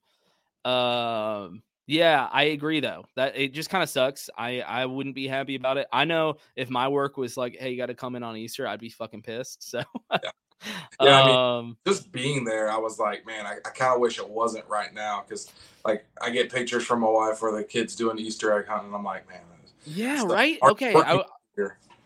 [0.65, 3.05] Um, yeah, I agree though.
[3.15, 4.29] That it just kind of sucks.
[4.37, 5.87] I I wouldn't be happy about it.
[5.91, 8.67] I know if my work was like, hey, you got to come in on Easter,
[8.67, 9.69] I'd be fucking pissed.
[9.69, 9.83] So.
[11.01, 13.99] Yeah, I mean, um, just being there, I was like, man, I, I kind of
[13.99, 15.51] wish it wasn't right now because,
[15.83, 18.87] like, I get pictures from my wife where the kids doing Easter egg hunting.
[18.87, 19.41] And I'm like, man,
[19.85, 20.57] yeah, right.
[20.63, 21.23] Okay, I.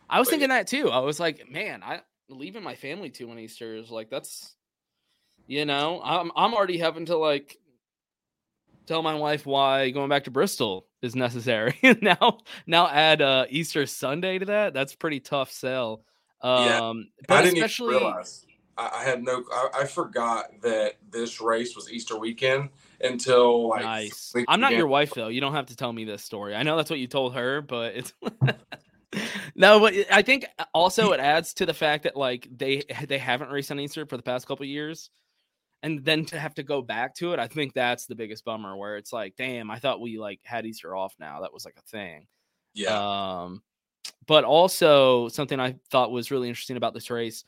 [0.10, 0.90] I was But thinking that too.
[0.90, 4.56] I was like, man, I leaving my family too on Easter is like that's
[5.48, 7.58] you know, I'm I'm already having to like
[8.86, 11.78] tell my wife why going back to Bristol is necessary.
[12.02, 14.74] now now add uh Easter Sunday to that.
[14.74, 16.04] That's pretty tough sell.
[16.42, 16.94] Um Yeah,
[17.28, 18.46] but I didn't especially realize.
[18.78, 19.44] I, I had no.
[19.52, 22.70] I, I forgot that this race was Easter weekend
[23.02, 23.84] until like.
[23.84, 24.34] nice.
[24.48, 24.80] I'm not began.
[24.80, 25.30] your wife though.
[25.30, 26.56] You don't have to tell me this story.
[26.56, 28.14] I know that's what you told her, but it's
[29.56, 29.80] no.
[29.80, 33.72] But I think also it adds to the fact that like they they haven't raced
[33.72, 35.10] on Easter for the past couple years,
[35.84, 38.76] and then to have to go back to it, I think that's the biggest bummer.
[38.76, 41.42] Where it's like, damn, I thought we like had Easter off now.
[41.42, 42.28] That was like a thing.
[42.74, 43.64] Yeah, Um,
[44.28, 47.44] but also something I thought was really interesting about this race,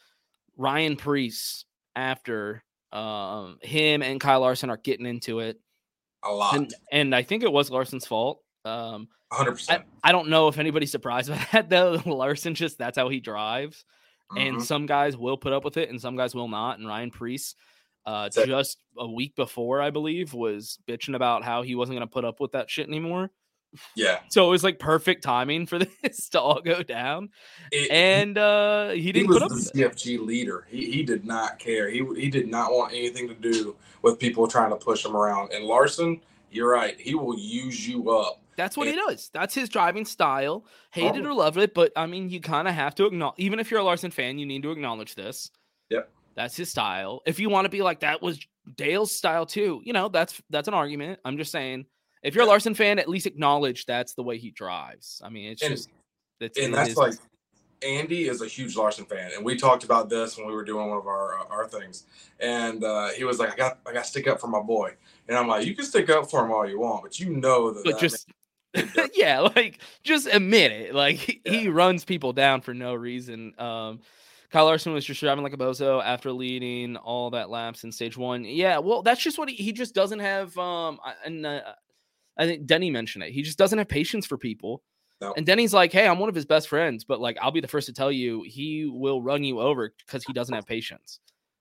[0.58, 5.60] Ryan Preece after um him and Kyle Larson are getting into it
[6.24, 8.42] a lot, and and I think it was Larson's fault.
[8.66, 9.84] Um, 100%.
[10.04, 12.02] I don't know if anybody's surprised by that though.
[12.06, 13.86] Larson just that's how he drives,
[14.32, 14.38] Mm-hmm.
[14.56, 16.78] and some guys will put up with it, and some guys will not.
[16.78, 17.56] And Ryan Preece,
[18.06, 22.08] uh, So- just a week before, I believe, was bitching about how he wasn't going
[22.08, 23.32] to put up with that shit anymore.
[23.96, 27.30] Yeah, So it was like perfect timing for this to all go down,
[27.72, 29.56] It- and uh, he he didn't was put up the.
[29.56, 30.68] CFG leader.
[30.70, 31.90] He he did not care.
[31.90, 35.54] He he did not want anything to do with people trying to push him around.
[35.54, 37.00] And Larson, you're right.
[37.00, 38.42] He will use you up.
[38.60, 39.30] That's what he does.
[39.34, 40.66] That's his driving style.
[40.92, 41.24] Hate Oh.
[41.26, 43.80] or love it, but I mean, you kind of have to acknowledge, even if you're
[43.80, 45.50] a Larson fan, you need to acknowledge this.
[45.90, 46.10] Yep.
[46.36, 47.22] That's his style.
[47.26, 48.38] If you want to be like that was
[48.76, 51.20] Dale's style too, you know, that's that's an argument.
[51.24, 51.86] I'm just saying,
[52.22, 55.22] if you're a Larson fan, at least acknowledge that's the way he drives.
[55.24, 55.90] I mean, it's And- just
[56.42, 57.14] it's and that's like
[57.82, 60.90] Andy is a huge Larson fan, and we talked about this when we were doing
[60.90, 62.06] one of our uh, our things.
[62.42, 64.96] And uh, he was like, "I got I got to stick up for my boy,"
[65.30, 67.72] and I'm like, "You can stick up for him all you want, but you know
[67.72, 68.28] that." But that just
[69.16, 70.94] yeah, like just admit it.
[70.96, 71.52] Like he, Yeah.
[71.54, 73.54] he runs people down for no reason.
[73.58, 74.00] Um,
[74.52, 78.18] Kyle Larson was just driving like a bozo after leading all that laps in stage
[78.18, 78.44] one.
[78.46, 80.58] Yeah, well, that's just what he, he just doesn't have.
[80.58, 81.62] Um, and uh,
[82.38, 83.32] I think Denny mentioned it.
[83.32, 84.82] He just doesn't have patience for people.
[85.22, 85.34] No.
[85.36, 87.68] And Denny's like, hey, I'm one of his best friends, but like, I'll be the
[87.68, 91.20] first to tell you, he will run you over because he doesn't have patience.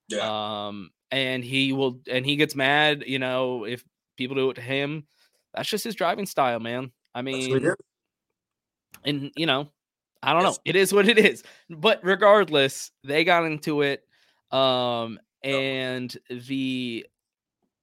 [0.08, 3.82] yeah, Um, and he will, and he gets mad, you know, if
[4.16, 5.06] people do it to him.
[5.54, 6.92] That's just his driving style, man.
[7.14, 7.74] I mean, what he is.
[9.04, 9.68] and you know,
[10.22, 10.56] I don't know.
[10.64, 11.42] It is what it is.
[11.70, 14.02] But regardless, they got into it.
[14.50, 17.06] Um, and the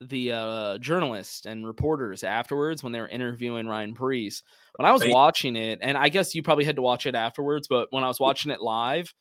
[0.01, 4.43] the uh journalists and reporters afterwards when they were interviewing Ryan Preece,
[4.75, 7.67] when I was watching it, and I guess you probably had to watch it afterwards,
[7.67, 9.13] but when I was watching it live,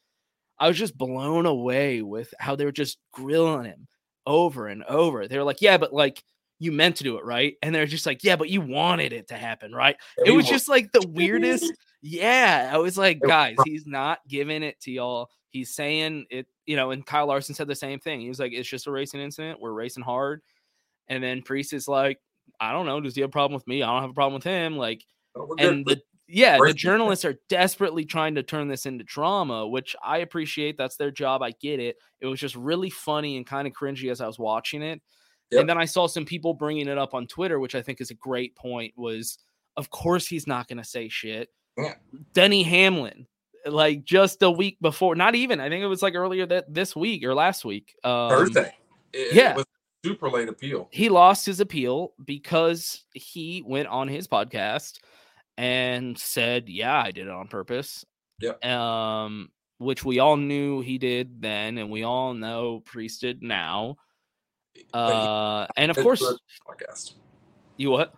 [0.59, 3.87] I was just blown away with how they were just grilling him
[4.27, 5.29] over and over.
[5.29, 6.23] They were like, Yeah, but like
[6.59, 7.57] you meant to do it, right?
[7.63, 9.97] And they're just like, Yeah, but you wanted it to happen, right?
[10.25, 11.73] it was just like the weirdest.
[12.03, 15.31] Yeah, I was like, guys, he's not giving it to y'all.
[15.51, 18.21] He's saying it, you know, and Kyle Larson said the same thing.
[18.21, 19.61] He was like, it's just a racing incident.
[19.61, 20.43] We're racing hard.
[21.09, 22.19] And then Preece is like,
[22.61, 23.01] I don't know.
[23.01, 23.83] Does he have a problem with me?
[23.83, 24.77] I don't have a problem with him.
[24.77, 25.03] Like,
[25.37, 29.95] Oh, and the yeah, the journalists are desperately trying to turn this into drama, which
[30.03, 30.79] I appreciate.
[30.79, 31.43] That's their job.
[31.43, 31.97] I get it.
[32.21, 35.03] It was just really funny and kind of cringy as I was watching it.
[35.51, 35.61] Yep.
[35.61, 38.11] And then I saw some people bringing it up on Twitter, which I think is
[38.11, 38.95] a great point.
[38.97, 39.39] Was
[39.77, 41.51] of course he's not going to say shit.
[41.77, 41.95] Yeah.
[42.33, 43.27] Denny Hamlin,
[43.67, 45.61] like just a week before, not even.
[45.61, 47.95] I think it was like earlier that this week or last week.
[48.05, 48.75] Um, Thursday.
[49.13, 49.51] It, yeah.
[49.51, 49.67] it was
[50.05, 50.89] super late appeal.
[50.93, 54.99] he lost his appeal because he went on his podcast
[55.57, 58.05] and said, "Yeah, I did it on purpose."
[58.41, 58.65] Yep.
[58.65, 63.97] Um, which we all knew he did then, and we all know Preece did now.
[64.93, 67.15] Uh, and of course, to it on a podcast,
[67.77, 68.15] you what?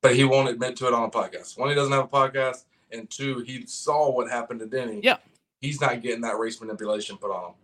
[0.00, 1.58] but he won't admit to it on a podcast.
[1.58, 5.00] One, he doesn't have a podcast, and two, he saw what happened to Denny.
[5.02, 5.16] Yeah.
[5.60, 7.54] he's not getting that race manipulation put on him.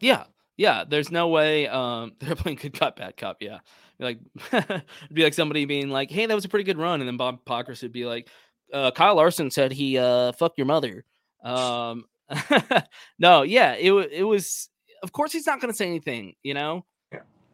[0.00, 0.24] Yeah,
[0.56, 0.84] yeah.
[0.88, 1.66] There's no way.
[1.66, 3.38] Um, they're playing good cop, bad cop.
[3.40, 3.58] Yeah,
[3.98, 4.18] Be like
[4.52, 7.16] it'd be like somebody being like, "Hey, that was a pretty good run," and then
[7.16, 8.28] Bob Pockrass would be like,
[8.72, 11.04] uh, "Kyle Larson said he uh fuck your mother."
[11.42, 12.04] Um,
[13.18, 14.68] no, yeah, it it was.
[15.02, 16.84] Of course, he's not going to say anything, you know.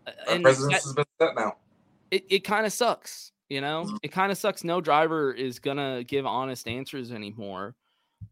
[0.06, 1.56] Uh, Our And president that- has been set now.
[2.10, 3.84] it, it kind of sucks, you know.
[3.86, 3.98] Mhm.
[4.02, 4.64] It kind of sucks.
[4.64, 7.74] No driver is gonna give honest answers anymore.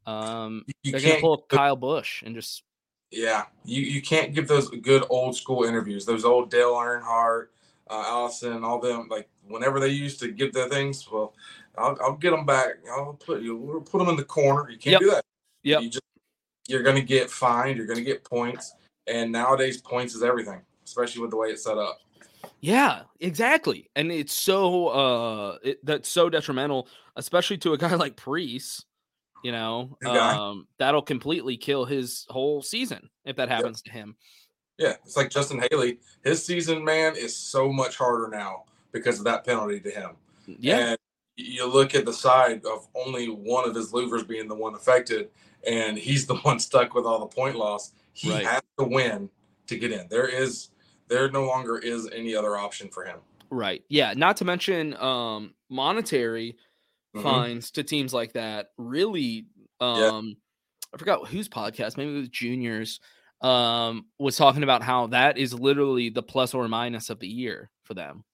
[0.07, 1.21] Um, You- they're gonna can't.
[1.23, 2.63] pull Kyle Busch and just
[3.11, 6.07] Yeah, you you can't give those good old school interviews.
[6.07, 7.49] Those old Dale Earnhardt,
[7.91, 9.09] uh, Allison, all them.
[9.09, 11.35] Like whenever they used to give their things, well,
[11.77, 12.77] I'll, I'll get them back.
[12.91, 14.71] I'll put you we'll put them in the corner.
[14.71, 15.01] You can't Yep.
[15.01, 15.25] do that.
[15.63, 15.81] Yeah.
[15.81, 16.03] You just
[16.69, 17.77] you're gonna get fined.
[17.77, 18.75] You're gonna get points.
[19.09, 21.98] And nowadays, points is everything, especially with the way it's set up.
[22.61, 23.88] Yeah, exactly.
[23.96, 28.85] And it's so uh it, that's so detrimental, especially to a guy like Preece,
[29.42, 29.96] you know.
[30.05, 34.16] Um that'll completely kill his whole season if that happens to him.
[34.78, 35.98] Yeah, it's like Justin Haley.
[36.24, 40.11] His season, man, is so much harder now because of that penalty to him.
[40.46, 40.78] Yeah.
[40.90, 40.98] And
[41.37, 45.31] you look at the side of only one of his louvers being the one affected,
[45.66, 47.92] and he's the one stuck with all the point loss.
[48.12, 48.44] He Right.
[48.44, 49.31] has to win
[49.68, 50.09] to get in.
[50.09, 50.68] There is,
[51.12, 53.18] there no longer is any other option for him.
[53.51, 53.83] Right.
[53.88, 56.57] Yeah, not to mention um monetary
[57.14, 57.22] Mhm.
[57.22, 59.46] fines to teams like that really
[59.81, 60.37] um
[60.94, 63.01] I forgot whose podcast, maybe it was Juniors,
[63.40, 67.70] um, was talking about how that is literally the plus or minus of the year
[67.85, 68.25] for them.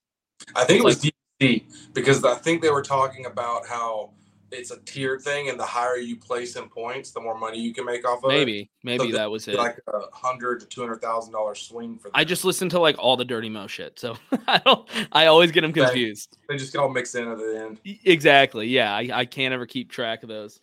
[0.55, 4.11] I think it was Like- DC because I think they were talking about how
[4.51, 7.73] it's a tiered thing, and the higher you place in points, the more money you
[7.73, 8.33] can make off of it.
[8.33, 9.55] Maybe, maybe this that was it.
[9.55, 12.11] Like a hundred to two hundred thousand dollar swing for them.
[12.15, 14.15] I just listen to like all the dirty mo shit, so
[14.47, 14.87] I don't.
[15.11, 16.37] I always get them confused.
[16.47, 17.79] they just get all mixed in at the end.
[18.05, 18.67] Exactly.
[18.67, 20.59] Yeah, I, I can't ever keep track of those.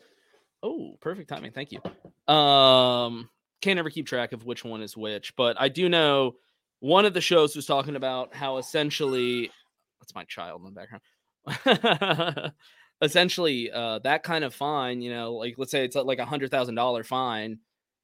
[0.62, 1.52] Oh, perfect timing.
[1.52, 1.80] Thank you.
[2.32, 3.28] Um,
[3.60, 6.36] can't ever keep track of which one is which, but I do know
[6.80, 9.50] one of the shows was talking about how essentially
[10.00, 12.52] that's my child in the background.
[13.02, 16.50] essentially, uh, that kind of fine, you know, like let's say it's like a hundred
[16.50, 17.58] thousand dollar fine.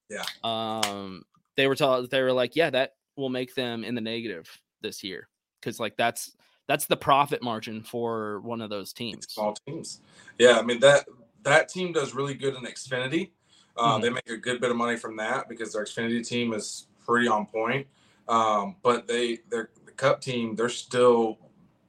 [0.08, 0.24] Yeah.
[0.44, 1.24] Um,
[1.56, 4.48] they were told they were like, yeah, that will make them in the negative
[4.80, 5.28] this year
[5.60, 6.36] because like that's
[6.68, 9.26] that's the profit margin for one of those teams.
[9.32, 10.00] small teams.
[10.38, 11.06] Yeah, I mean that
[11.42, 13.30] that team does really good in Xfinity.
[13.76, 14.02] Uh, Mhm.
[14.02, 17.26] They make a good bit of money from that because their Xfinity team is pretty
[17.28, 17.86] on point.
[18.28, 21.38] Um, but they their the Cup team they're still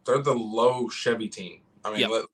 [0.05, 1.61] they're the low Chevy team.
[1.85, 2.09] I mean, Yep.
[2.09, 2.25] let-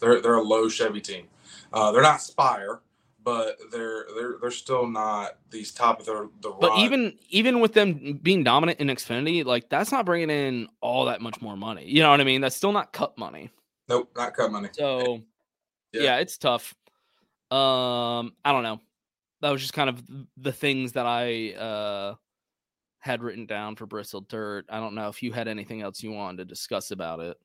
[0.00, 1.26] they're they're a low Chevy team.
[1.72, 2.80] Uh, they're not Spire,
[3.24, 6.50] but they're they're they're still not these top of the the.
[6.50, 11.06] But even even with them being dominant in Xfinity, like that's not bringing in all
[11.06, 11.84] that much more money.
[11.86, 12.40] You know what I mean?
[12.40, 13.50] That's still not cup money.
[13.88, 14.68] Nope, not cup money.
[14.72, 15.22] So
[15.92, 16.74] yeah, yeah it's tough.
[17.50, 18.80] Um, I don't know.
[19.40, 20.02] That was just kind of
[20.36, 22.14] the things that I uh
[23.00, 24.64] had written down for Bristol Dirt.
[24.68, 27.36] I don't know if you had anything else you wanted to discuss about it.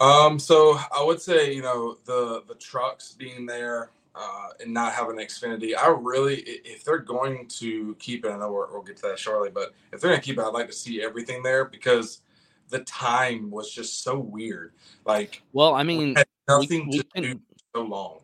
[0.00, 4.92] Um, so I would say, you know, the the trucks being there uh, and not
[4.92, 9.08] having Xfinity, I really, if they're going to keep it, I know we'll get to
[9.08, 11.64] that shortly, but if they're going to keep it, I'd like to see everything there
[11.64, 12.22] because
[12.68, 14.72] the time was just so weird.
[15.04, 16.16] Like, well, I mean,
[16.48, 17.40] nothing we, we to can, do
[17.74, 18.18] so long.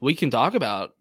[0.00, 0.94] We can talk about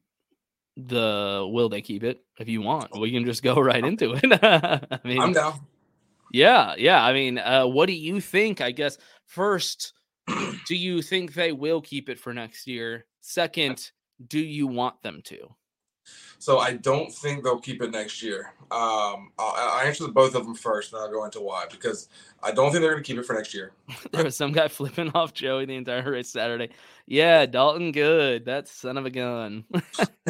[0.75, 2.97] the will they keep it if you want.
[2.99, 4.23] We can just go right into it.
[4.43, 5.59] I mean, I'm down.
[6.31, 7.03] Yeah, yeah.
[7.03, 8.61] I mean, uh, what do you think?
[8.61, 9.93] I guess first,
[10.67, 13.05] do you think they will keep it for next year?
[13.21, 13.91] Second,
[14.27, 15.55] do you want them to?
[16.39, 18.53] So I don't think they'll keep it next year.
[18.71, 21.65] Um, I'll, I'll answer both of them first, and I'll go into why.
[21.69, 22.09] Because
[22.41, 23.71] I don't think they're going to keep it for next year.
[24.11, 26.69] there was some guy flipping off Joey the entire race Saturday.
[27.05, 29.65] Yeah, Dalton Good, that son of a gun.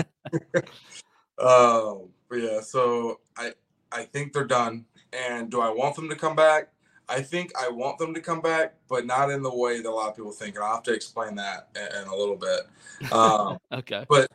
[1.37, 2.61] um, yeah.
[2.61, 3.53] So I
[3.91, 4.85] I think they're done.
[5.13, 6.69] And do I want them to come back?
[7.09, 9.91] I think I want them to come back, but not in the way that a
[9.91, 10.55] lot of people think.
[10.55, 13.11] And I'll have to explain that in, in a little bit.
[13.11, 14.05] Um, okay.
[14.09, 14.29] But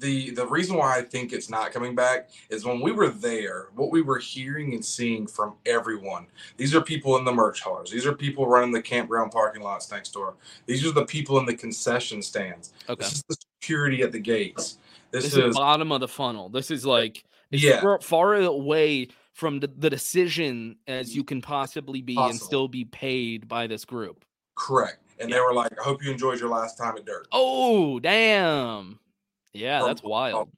[0.00, 3.68] the the reason why I think it's not coming back is when we were there,
[3.74, 6.26] what we were hearing and seeing from everyone.
[6.56, 7.90] These are people in the merch haulers.
[7.90, 10.34] These are people running the campground parking lots next door.
[10.66, 12.72] These are the people in the concession stands.
[12.88, 13.02] Okay.
[13.02, 14.78] This is the security at the gates.
[15.10, 16.48] This, this is, is bottom of the funnel.
[16.48, 17.96] This is like yeah.
[18.00, 21.16] far away from the, the decision as mm-hmm.
[21.16, 22.30] you can possibly be Possible.
[22.30, 24.24] and still be paid by this group.
[24.54, 24.98] Correct.
[25.18, 25.36] And yeah.
[25.36, 27.26] they were like, I hope you enjoyed your last time at Dirt.
[27.32, 29.00] Oh, damn.
[29.52, 30.50] Yeah, From, that's wild.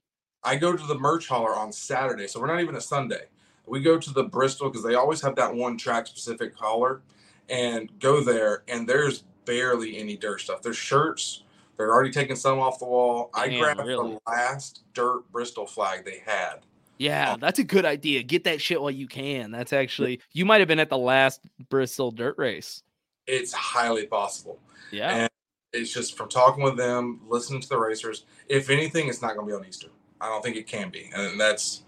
[0.43, 2.27] I go to the merch hauler on Saturday.
[2.27, 3.25] So we're not even a Sunday.
[3.65, 7.01] We go to the Bristol because they always have that one track specific hauler
[7.49, 8.63] and go there.
[8.67, 10.61] And there's barely any dirt stuff.
[10.61, 11.43] There's shirts.
[11.77, 13.31] They're already taking some off the wall.
[13.35, 14.11] Damn, I grabbed really?
[14.11, 16.59] the last dirt Bristol flag they had
[16.97, 18.23] yeah, that's a good idea.
[18.23, 19.51] Get that shit while you can.
[19.51, 22.83] That's actually you might have been at the last Bristol dirt race.
[23.27, 24.59] It's highly possible.
[24.91, 25.15] Yeah.
[25.15, 25.29] And
[25.73, 28.25] it's just from talking with them, listening to the racers.
[28.47, 29.89] If anything, it's not going to be on Easter.
[30.19, 31.83] I don't think it can be, and that's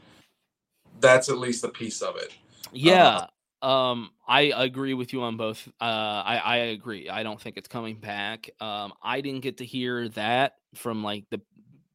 [0.99, 2.35] that's at least a piece of it.
[2.71, 3.25] Yeah.
[3.61, 5.67] Uh, um, I agree with you on both.
[5.81, 7.09] Uh, I I agree.
[7.09, 8.49] I don't think it's coming back.
[8.59, 11.41] Um, I didn't get to hear that from like the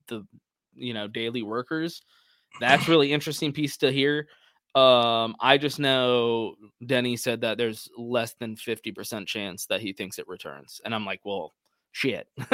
[0.08, 0.26] the
[0.74, 2.02] you know daily workers
[2.60, 4.28] that's really interesting piece to hear.
[4.74, 10.18] Um, I just know Denny said that there's less than 50% chance that he thinks
[10.18, 10.80] it returns.
[10.84, 11.54] And I'm like, well,
[11.92, 12.26] shit.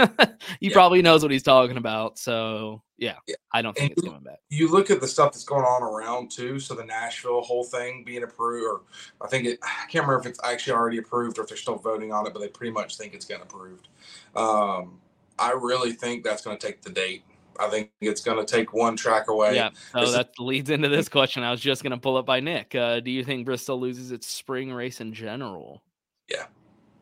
[0.60, 0.72] he yeah.
[0.72, 2.18] probably knows what he's talking about.
[2.18, 3.36] So yeah, yeah.
[3.54, 4.38] I don't think and it's coming back.
[4.50, 6.60] You look at the stuff that's going on around too.
[6.60, 8.82] So the Nashville whole thing being approved, or
[9.24, 11.76] I think it, I can't remember if it's actually already approved or if they're still
[11.76, 13.88] voting on it, but they pretty much think it's getting approved.
[14.36, 15.00] Um,
[15.38, 17.24] I really think that's going to take the date
[17.60, 19.54] I think it's going to take one track away.
[19.54, 19.70] Yeah.
[19.92, 21.42] So that leads into this question.
[21.42, 22.74] I was just going to pull up by Nick.
[22.74, 25.82] Uh, do you think Bristol loses its spring race in general?
[26.28, 26.46] Yeah.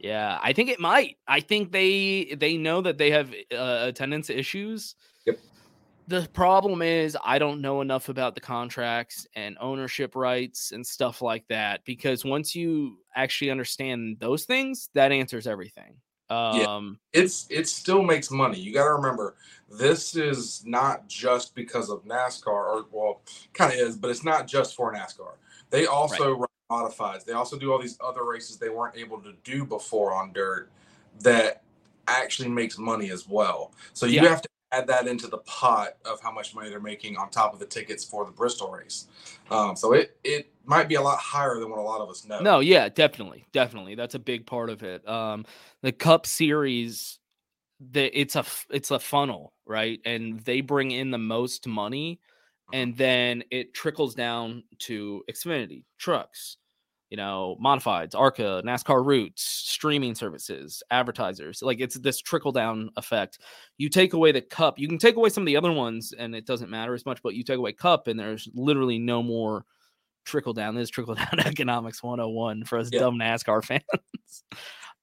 [0.00, 1.16] Yeah, I think it might.
[1.26, 4.94] I think they they know that they have uh, attendance issues.
[5.26, 5.38] Yep.
[6.06, 11.20] The problem is I don't know enough about the contracts and ownership rights and stuff
[11.20, 15.96] like that because once you actually understand those things, that answers everything.
[16.30, 18.58] Um, yeah, it's it still makes money.
[18.58, 19.36] You got to remember,
[19.70, 23.22] this is not just because of NASCAR, or well,
[23.54, 25.32] kind of is, but it's not just for NASCAR.
[25.70, 26.48] They also right.
[26.70, 27.24] run modifieds.
[27.24, 30.70] They also do all these other races they weren't able to do before on dirt
[31.20, 31.62] that
[32.06, 33.72] actually makes money as well.
[33.92, 34.28] So you yeah.
[34.28, 37.52] have to add that into the pot of how much money they're making on top
[37.52, 39.06] of the tickets for the Bristol race.
[39.50, 42.26] Um, so it it might be a lot higher than what a lot of us
[42.26, 42.40] know.
[42.40, 43.94] No, yeah, definitely, definitely.
[43.94, 45.06] That's a big part of it.
[45.08, 45.46] Um,
[45.82, 47.18] the Cup Series,
[47.80, 50.00] the it's a it's a funnel, right?
[50.04, 52.20] And they bring in the most money,
[52.68, 52.80] uh-huh.
[52.80, 56.58] and then it trickles down to Xfinity trucks
[57.10, 61.62] you know, modifieds, ARCA, NASCAR Roots, streaming services, advertisers.
[61.62, 63.38] Like it's this trickle down effect.
[63.78, 66.34] You take away the cup, you can take away some of the other ones and
[66.34, 69.64] it doesn't matter as much, but you take away cup and there's literally no more
[70.26, 70.74] trickle down.
[70.74, 73.00] This trickle down economics 101 for us yeah.
[73.00, 73.82] dumb NASCAR fans.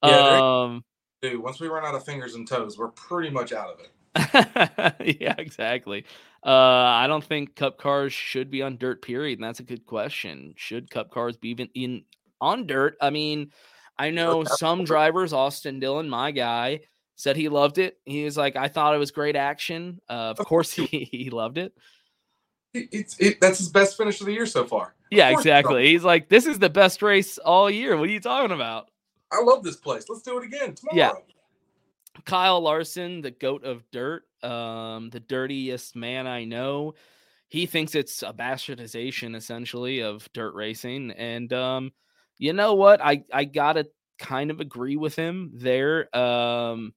[0.03, 0.83] yeah, um,
[1.21, 3.94] dude, once we run out of fingers and toes, we're pretty much out of it.
[5.19, 6.05] yeah, exactly.
[6.45, 9.39] Uh, I don't think cup cars should be on dirt, period.
[9.39, 10.53] And that's a good question.
[10.57, 12.03] Should cup cars be even in
[12.39, 12.97] on dirt?
[13.01, 13.51] I mean,
[13.97, 16.81] I know some drivers, Austin Dillon, my guy,
[17.15, 17.97] said he loved it.
[18.05, 20.01] He was like, I thought it was great action.
[20.09, 21.73] Uh, of course, he, he loved it.
[22.73, 24.87] It- It's it, that's his best finish of the year so far.
[24.87, 25.87] Of Yeah, he exactly.
[25.87, 27.95] He's like, this is the best race all year.
[27.97, 28.89] What are you talking about?
[29.31, 30.05] I love this place.
[30.09, 30.95] Let's do it again tomorrow.
[30.97, 31.11] Yeah.
[32.25, 36.93] Kyle Larson, the goat of dirt, um, the dirtiest man I know.
[37.49, 41.11] He thinks it's a bastardization essentially of dirt racing.
[41.11, 41.91] And um,
[42.37, 43.01] you know what?
[43.01, 43.87] I, I gotta
[44.17, 46.15] kind of agree with him there.
[46.15, 46.93] Um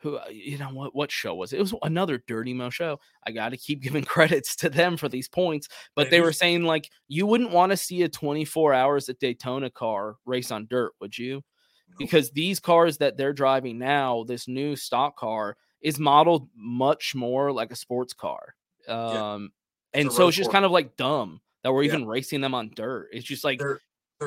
[0.00, 1.56] who uh, you know what what show was it?
[1.56, 3.00] It was another Dirty Mo show.
[3.26, 6.32] I got to keep giving credits to them for these points, but Hey, they were
[6.32, 10.66] saying like you wouldn't want to see a 24 hours at Daytona car race on
[10.68, 11.42] dirt, would you?
[11.96, 17.52] Because these cars that they're driving now, this new stock car is modeled much more
[17.52, 18.54] like a sports car.
[18.88, 19.52] Um
[19.94, 20.52] and so it's just sport.
[20.52, 21.94] kind of like dumb that we're Yeah.
[21.94, 23.08] even racing them on dirt.
[23.12, 23.80] It's just like They're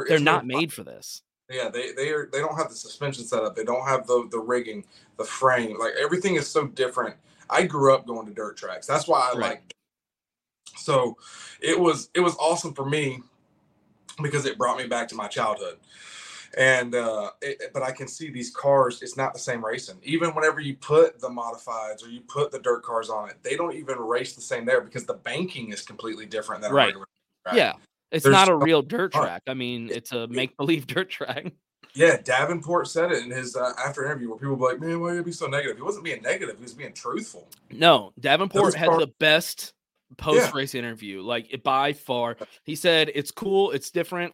[0.07, 1.22] they're no not made for this.
[1.49, 3.55] Yeah, they they are they don't have the suspension setup.
[3.55, 4.86] They don't have the the rigging,
[5.18, 5.78] the frame.
[5.80, 7.16] Like everything is so different.
[7.49, 8.88] I grew up going to dirt tracks.
[8.88, 9.49] That's why I Right.
[9.51, 9.76] like.
[10.78, 11.18] So,
[11.59, 13.22] it was it was awesome for me
[14.22, 15.78] because it brought me back to my childhood.
[16.58, 19.02] And uh it, but I can see these cars.
[19.02, 19.97] It's not the same racing.
[20.04, 23.56] Even whenever you put the modifieds or you put the dirt cars on it, they
[23.56, 26.88] don't even race the same there because the banking is completely different than a Right.
[26.88, 27.06] regular
[27.45, 27.56] track.
[27.56, 27.74] Yeah.
[28.12, 29.43] It's There's not a real dirt track.
[29.47, 31.54] I mean, it's a make believe dirt track.
[31.93, 35.12] Yeah, Davenport said it in his uh, after interview where people were like, "Man, why
[35.12, 37.49] are you be so negative?" He wasn't being negative; he was being truthful.
[37.70, 39.74] No, Davenport had the best
[40.18, 42.38] post race interview, like by far.
[42.64, 44.34] He said it's cool, it's different,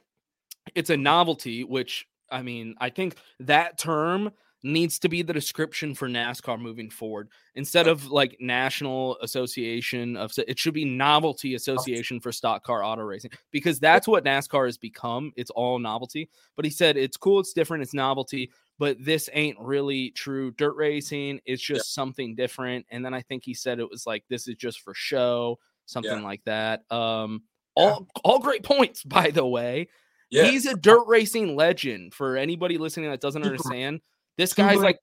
[0.76, 4.32] it's a novelty, which I mean, I think that term
[4.63, 10.32] needs to be the description for NASCAR moving forward instead of like National Association of
[10.47, 14.78] it should be Novelty Association for Stock Car Auto Racing because that's what NASCAR has
[14.78, 15.32] become.
[15.36, 16.30] It's all novelty.
[16.55, 20.76] But he said it's cool, it's different, it's novelty, but this ain't really true dirt
[20.76, 21.39] racing.
[21.45, 22.86] It's just something different.
[22.89, 26.11] And then I think he said it was like this is just for show, something
[26.20, 26.24] Yeah.
[26.24, 26.82] like that.
[26.91, 27.43] Um
[27.78, 27.84] Yeah.
[27.84, 29.88] all all great points, by the way.
[30.30, 32.13] Yeah, He's a dirt racing legend.
[32.13, 34.01] For anybody listening that doesn't understand,
[34.38, 34.99] this Two guy's million- like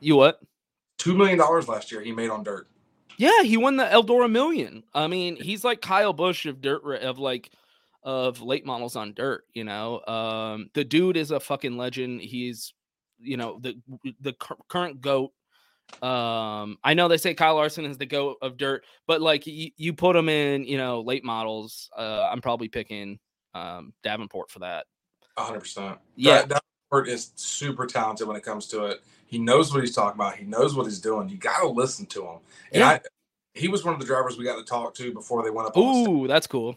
[0.00, 0.40] you what?
[0.98, 2.68] two million dollars last year he made on dirt.
[3.16, 4.82] Yeah, he won the Eldora Million.
[4.94, 7.50] I mean, he's like Kyle Busch of dirt of like
[8.02, 9.44] of late models on dirt.
[9.52, 12.20] You know, um, the dude is a fucking legend.
[12.22, 12.72] He's
[13.18, 13.74] you know the
[14.20, 15.32] the cur- current goat.
[16.02, 19.70] Um, I know they say Kyle Larson is the goat of dirt, but like you,
[19.76, 21.90] you put him in, you know, late models.
[21.96, 23.18] Uh, I'm probably picking
[23.54, 24.86] um Davenport for that.
[25.36, 25.98] hundred percent.
[26.16, 26.42] Yeah.
[26.42, 29.02] Davenport is super talented when it comes to it.
[29.26, 30.36] He knows what he's talking about.
[30.36, 31.28] He knows what he's doing.
[31.28, 32.38] You got to listen to him.
[32.72, 32.88] And Yeah.
[32.88, 33.00] I,
[33.54, 35.76] he was one of the drivers we got to talk to before they went up.
[35.76, 36.76] Ooh, that's cool.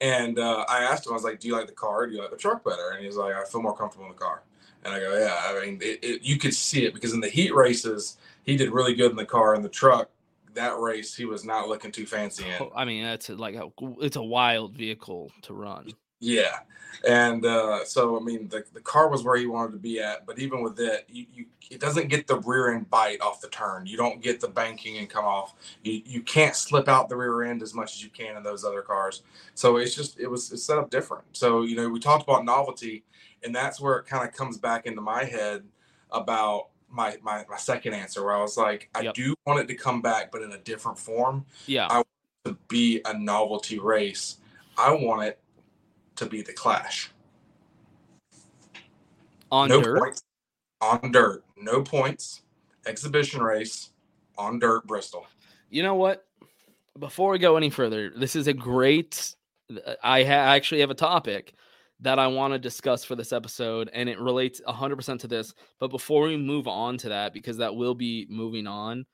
[0.00, 2.06] And uh, I asked him, I was like, "Do you like the car?
[2.06, 4.18] Do you like the truck better?" And he's like, "I feel more comfortable in the
[4.18, 4.42] car."
[4.84, 7.28] And I go, "Yeah, I mean, it, it, you could see it because in the
[7.28, 9.54] heat races, he did really good in the car.
[9.54, 10.10] In the truck,
[10.54, 12.54] that race, he was not looking too fancy in.
[12.60, 13.70] Oh, I mean, that's like a,
[14.00, 15.92] it's a wild vehicle to run.
[16.24, 16.60] Yeah,
[17.06, 20.24] and uh, so I mean, the, the car was where he wanted to be at,
[20.26, 23.48] but even with it, you, you it doesn't get the rear end bite off the
[23.48, 23.86] turn.
[23.86, 25.54] You don't get the banking and come off.
[25.82, 28.64] You you can't slip out the rear end as much as you can in those
[28.64, 29.22] other cars.
[29.54, 31.24] So it's just it was it's set up different.
[31.32, 33.04] So you know, we talked about novelty,
[33.42, 35.62] and that's where it kind of comes back into my head
[36.10, 39.14] about my my my second answer, where I was like, I Yep.
[39.14, 41.86] do want it to come back, but in a different form Yeah.
[41.88, 42.06] I want
[42.44, 44.38] to be a novelty race.
[44.78, 45.38] I want it
[46.16, 47.10] to be the Clash.
[49.50, 49.98] On no dirt.
[49.98, 50.22] points
[50.80, 51.44] on dirt.
[51.56, 52.42] No points.
[52.86, 53.90] Exhibition race
[54.36, 54.86] on dirt.
[54.86, 55.26] Bristol.
[55.70, 56.24] You know what?
[56.98, 59.34] Before we go any further, this is a great.
[60.02, 61.54] I ha- actually have a topic
[62.00, 65.54] that I want to discuss for this episode, and it relates 100% to this.
[65.80, 69.06] But before we move on to that, because that will be moving on,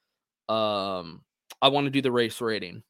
[0.49, 1.23] um,
[1.63, 2.83] I want to do the race rating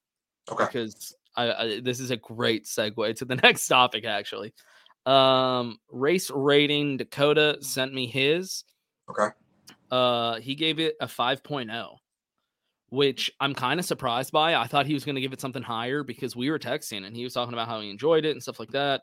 [0.50, 0.64] Okay.
[0.64, 4.04] because I, I this is a great segue to the next topic.
[4.04, 4.52] Actually,
[5.06, 6.96] um, race rating.
[6.96, 8.64] Dakota sent me his.
[9.08, 9.28] Okay.
[9.90, 11.96] Uh, he gave it a 5.0
[12.90, 14.56] which I'm kind of surprised by.
[14.56, 17.16] I thought he was going to give it something higher because we were texting and
[17.16, 19.02] he was talking about how he enjoyed it and stuff like that.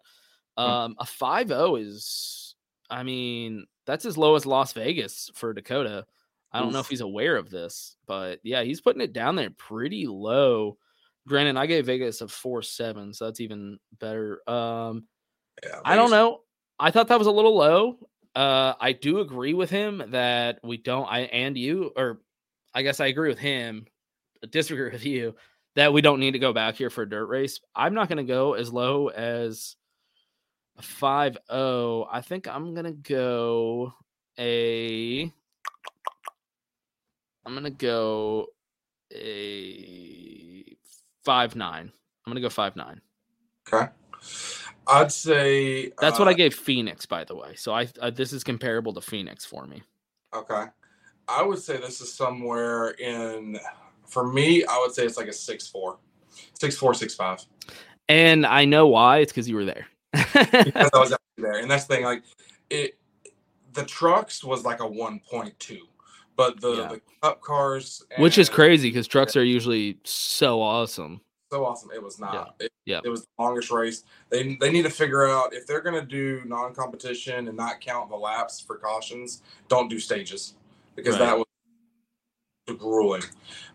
[0.57, 2.55] Um, a 5.0 is,
[2.89, 6.05] I mean, that's as low as Las Vegas for Dakota.
[6.51, 9.51] I don't know if he's aware of this, but yeah, he's putting it down there
[9.51, 10.77] pretty low.
[11.27, 14.41] Granted, I gave Vegas a four seven, so that's even better.
[14.49, 15.05] Um,
[15.63, 15.79] Yeah.
[15.85, 16.41] I don't know.
[16.79, 17.97] I thought that was a little low.
[18.35, 21.05] Uh, I do agree with him that we don't.
[21.05, 22.21] I and you, or
[22.73, 23.85] I guess I agree with him.
[24.49, 25.35] Disagree with you
[25.75, 27.59] that we don't need to go back here for a dirt race.
[27.75, 29.75] I'm not going to go as low as
[30.77, 32.07] a five zero.
[32.11, 33.93] I think I'm going to go
[34.37, 35.31] a
[37.47, 38.47] I'm gonna go
[39.15, 40.46] a
[41.27, 41.91] five nine.
[42.25, 43.01] I'm gonna go five nine.
[43.67, 43.91] Okay.
[44.87, 47.55] I'd say That's what I uh, gave Phoenix, by the way.
[47.55, 49.83] So I, I this is comparable to Phoenix for me.
[50.33, 50.63] Okay.
[51.27, 53.59] I would say this is somewhere in
[54.07, 55.99] for me, I would say it's like a six four.
[56.57, 57.43] Six four, six five.
[58.07, 59.17] And I know why.
[59.17, 59.85] It's because you were there.
[60.13, 61.57] Because I was there.
[61.57, 62.23] And that's the thing, like
[62.69, 62.97] it
[63.73, 65.87] the trucks was like a one point two.
[66.37, 66.87] But the, Yeah.
[66.87, 71.19] the cup cars Which is crazy because trucks are usually so awesome.
[71.51, 71.89] so awesome.
[71.93, 72.55] It was not.
[72.59, 73.01] It, Yeah.
[73.03, 74.03] it was the longest race.
[74.29, 78.15] They they need to figure out if they're gonna do non-competition and not count the
[78.15, 79.41] laps for cautions.
[79.67, 80.53] Don't do stages
[80.95, 81.25] because Right.
[81.25, 83.23] that was grueling.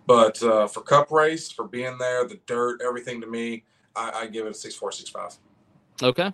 [0.07, 3.65] But uh, for Cup race, for being there, the dirt, everything to me,
[3.97, 5.35] I, I give it a six four six five.
[6.03, 6.33] Okay.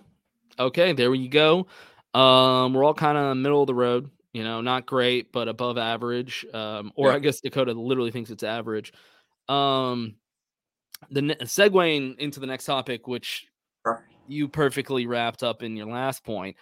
[0.59, 1.67] Okay, there you go.
[2.13, 5.77] Um, we're all kind of middle of the road, you know, not great, but above
[5.77, 6.45] average.
[6.53, 7.15] Um, or Yeah.
[7.15, 8.93] I guess Dakota literally thinks it's average.
[9.47, 10.15] Um,
[11.09, 13.47] the ne- segueing into the next topic, which
[14.27, 16.55] you perfectly wrapped up in your last point.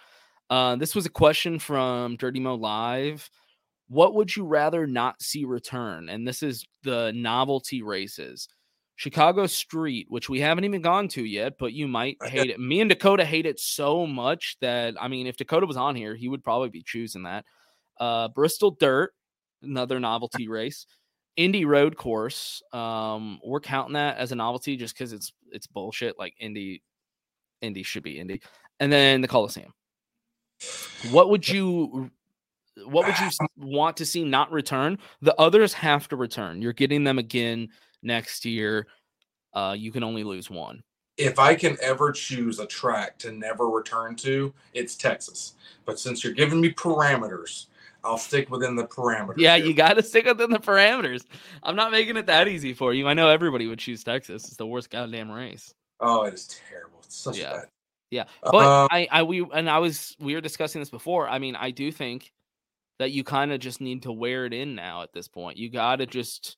[0.48, 3.28] Uh, this was a question from Dirty Mo Live.
[3.88, 6.08] What would you rather not see return?
[6.08, 8.48] And this is the novelty races.
[8.96, 12.58] Chicago Street, which we haven't even gone to yet, but you might hate it.
[12.58, 16.14] Me and Dakota hate it so much that I mean, if Dakota was on here,
[16.16, 17.44] he would probably be choosing that.
[17.98, 19.12] Uh, Bristol Dirt,
[19.62, 20.86] another novelty race.
[21.36, 26.18] Indy Road Course, um, we're counting that as a novelty just because it's it's bullshit.
[26.18, 26.82] Like Indy,
[27.62, 28.42] Indy should be Indy,
[28.80, 29.72] and then the Coliseum.
[31.12, 32.10] What would you
[32.84, 34.98] what would you want to see not return?
[35.22, 36.62] The others have to return.
[36.62, 37.68] You're getting them again
[38.02, 38.86] next year.
[39.54, 40.82] Uh, you can only lose one.
[41.16, 45.54] If I can ever choose a track to never return to, it's Texas.
[45.84, 47.66] But since you're giving me parameters,
[48.04, 49.34] I'll stick within the parameters.
[49.38, 49.66] Yeah, here.
[49.66, 51.24] you got to stick within the parameters.
[51.62, 53.08] I'm not making it that easy for you.
[53.08, 54.44] I know everybody would choose Texas.
[54.46, 55.74] It's the worst goddamn race.
[56.00, 57.00] Oh, it is terrible.
[57.04, 57.52] It's such Yeah.
[57.52, 57.64] bad.
[58.10, 61.28] Yeah, but Um, I, I, we, and I was, we were discussing this before.
[61.28, 62.32] I mean, I do think
[63.00, 65.58] that you kind of just need to wear it in now at this point.
[65.58, 66.56] You got to just,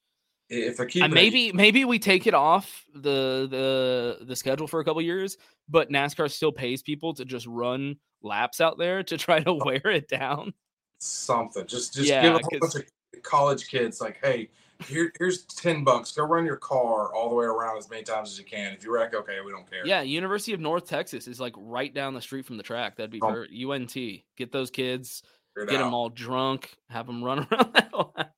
[0.49, 4.37] If I keep uh, keeping it- maybe, maybe we take it off the the the
[4.37, 5.37] schedule for a couple years,
[5.69, 9.59] but NASCAR still pays people to just run laps out there to try Oh.
[9.59, 10.55] to wear it down.
[11.01, 11.67] Something.
[11.67, 12.85] Just just Yeah, give a bunch of
[13.23, 14.49] college kids like, hey,
[14.87, 16.13] here here's ten bucks.
[16.13, 18.73] Go run your car all the way around as many times as you can.
[18.73, 19.87] If you wreck, okay, we don't care.
[19.87, 22.97] Yeah, University of North Texas is like right down the street from the track.
[22.97, 23.29] That'd be Oh.
[23.31, 23.95] for UNT.
[24.37, 25.23] Get those kids,
[25.57, 28.33] get them all drunk, have them run around that.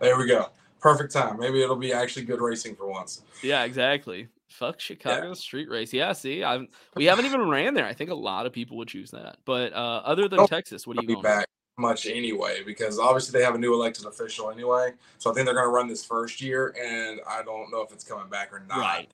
[0.00, 0.50] There we go.
[0.80, 1.38] Perfect time.
[1.38, 3.22] Maybe it'll be actually good racing for once.
[3.42, 4.28] Yeah, exactly.
[4.48, 5.92] Fuck Chicago street race.
[5.92, 7.86] Yeah, see, I'm we haven't even ran there.
[7.86, 9.38] I think a lot of people would choose that.
[9.44, 10.46] But uh other than.
[10.46, 11.46] Texas, what are you be back
[11.80, 14.92] much anyway because obviously they have a new elected official anyway.
[15.18, 17.92] So I think they're going to run this first year, and I don't know if
[17.92, 18.78] it's coming back or not.
[18.78, 19.10] Right.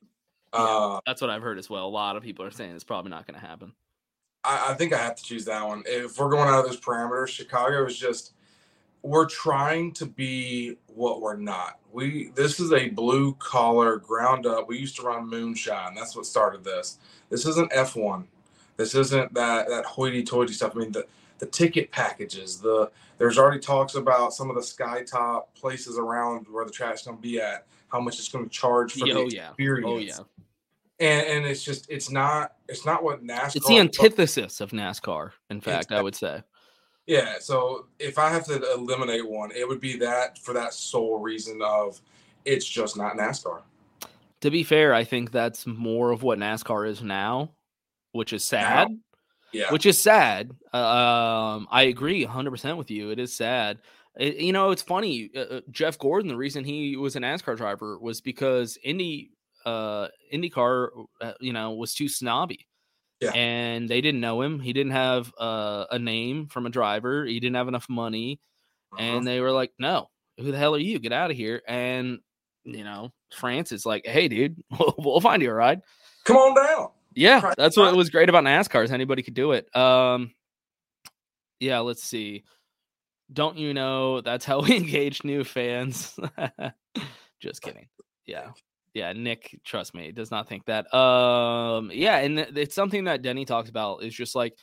[0.52, 1.86] Uh, That's what I've heard as well.
[1.86, 3.72] A lot of people are saying it's probably not going to happen.
[4.44, 5.82] I, I think I have to choose that one.
[5.86, 8.32] If we're going out of those parameters, Chicago is just
[9.02, 11.78] we're trying to be what we're not.
[11.92, 14.68] We this is a blue collar ground up.
[14.68, 15.94] We used to run moonshine.
[15.94, 16.98] That's what started this.
[17.30, 18.26] This isn't F one.
[18.76, 20.72] This isn't that that hoity toity stuff.
[20.74, 21.06] I mean the
[21.38, 22.58] the ticket packages.
[22.58, 27.02] The there's already talks about some of the sky top places around where the track's
[27.04, 27.66] going to be at.
[27.88, 29.48] How much it's going to charge for Oh the oh, yeah.
[29.48, 29.88] experience.
[29.88, 30.24] Oh yeah.
[30.98, 33.56] And and it's just it's not it's not what NASCAR.
[33.56, 36.42] It's the antithesis of NASCAR, in fact, I would say.
[37.06, 41.20] Yeah, so if I have to eliminate one, it would be that for that sole
[41.20, 42.00] reason of
[42.44, 43.62] it's just not NASCAR.
[44.40, 47.52] To be fair, I think that's more of what NASCAR is now,
[48.12, 48.88] which is sad.
[49.56, 50.50] Yeah, which is sad.
[50.72, 50.76] Uh,
[51.56, 53.10] Um, I agree 100% with you.
[53.10, 53.78] It is sad.
[54.18, 55.30] It- you know, it's funny.
[55.34, 59.30] Uh, uh, Jeff Gordon, the reason he was an NASCAR driver was because Indy,
[59.64, 60.88] uh, IndyCar,
[61.20, 62.66] uh, you know, was too snobby.
[63.20, 63.32] Yeah.
[63.32, 64.60] And they didn't know him.
[64.60, 67.24] He didn't have uh, a name from a driver.
[67.24, 68.40] He didn't have enough money.
[68.92, 69.02] Uh-huh.
[69.02, 70.98] And they were like, no, who the hell are you?
[70.98, 71.62] Get out of here.
[71.66, 72.18] And,
[72.64, 75.80] you know, France is like, hey, dude, we'll, we'll find you a ride.
[76.24, 76.88] come on down.
[77.16, 79.74] Yeah, that's what was great about NASCAR is anybody could do it.
[79.74, 80.32] Um,
[81.58, 82.44] yeah, let's see.
[83.32, 86.18] Don't you know that's how we engage new fans?
[87.40, 87.88] Just kidding.
[88.26, 88.50] Yeah,
[88.92, 89.14] yeah.
[89.14, 90.92] Nick, trust me, does not think that.
[90.94, 94.02] Um, yeah, and it's something that Denny talks about.
[94.02, 94.54] Is just like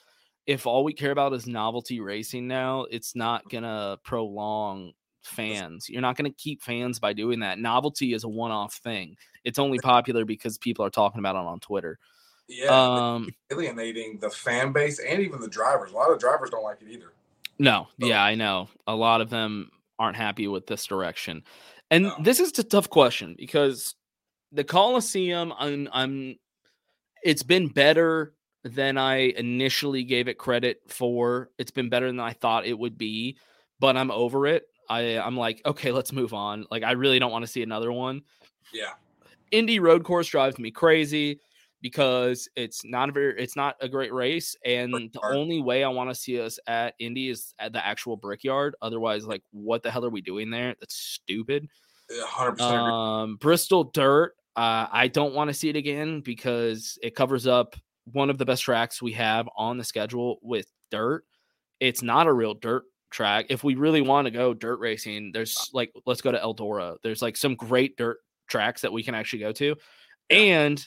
[0.46, 4.92] if all we care about is novelty racing now, it's not gonna prolong
[5.24, 5.90] fans.
[5.90, 7.58] You're not gonna keep fans by doing that.
[7.58, 9.16] Novelty is a one-off thing.
[9.44, 11.98] It's only popular because people are talking about it on Twitter.
[12.48, 12.68] Yeah,
[13.14, 15.92] Um, alienating the fan base and even the drivers.
[15.92, 17.14] A lot of drivers don't like it either.
[17.60, 18.70] No, So- yeah, I know.
[18.88, 21.44] A lot of them aren't happy with this direction.
[21.90, 22.16] And No.
[22.20, 23.96] this is a tough question because
[24.52, 26.38] the Coliseum, I'm, I'm
[27.24, 28.34] it's been better
[28.64, 31.50] than I initially gave it credit for.
[31.58, 33.38] It's been better than I thought it would be,
[33.80, 34.68] but I'm over it.
[34.90, 36.66] I, I'm like, okay, let's move on.
[36.70, 38.24] Like, I really don't want to see another one.
[38.74, 38.92] Yeah.
[39.52, 41.40] Indy road course drives me crazy
[41.84, 45.90] because it's not a very it's not a great race and the only way I
[45.90, 49.92] want to see us at Indy is at the actual brickyard otherwise like what the
[49.92, 50.74] hell are we doing there?
[50.80, 51.68] That's stupid.
[52.10, 57.46] 100% um Bristol dirt uh I don't want to see it again because it covers
[57.46, 57.76] up
[58.06, 61.26] one of the best tracks we have on the schedule with dirt.
[61.82, 63.48] It's not a real dirt track.
[63.50, 66.96] If we really want to go dirt racing there's like let's go to Eldora.
[67.04, 69.76] There's like some great dirt tracks that we can actually go to.
[70.30, 70.82] And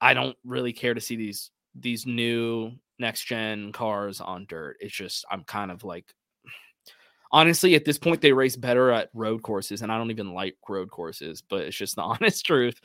[0.00, 4.76] I don't really care to see these these new next gen cars on dirt.
[4.80, 6.12] It's just I'm kind of like
[7.30, 10.56] honestly at this point they race better at road courses and I don't even like
[10.68, 12.80] road courses, but it's just the honest truth.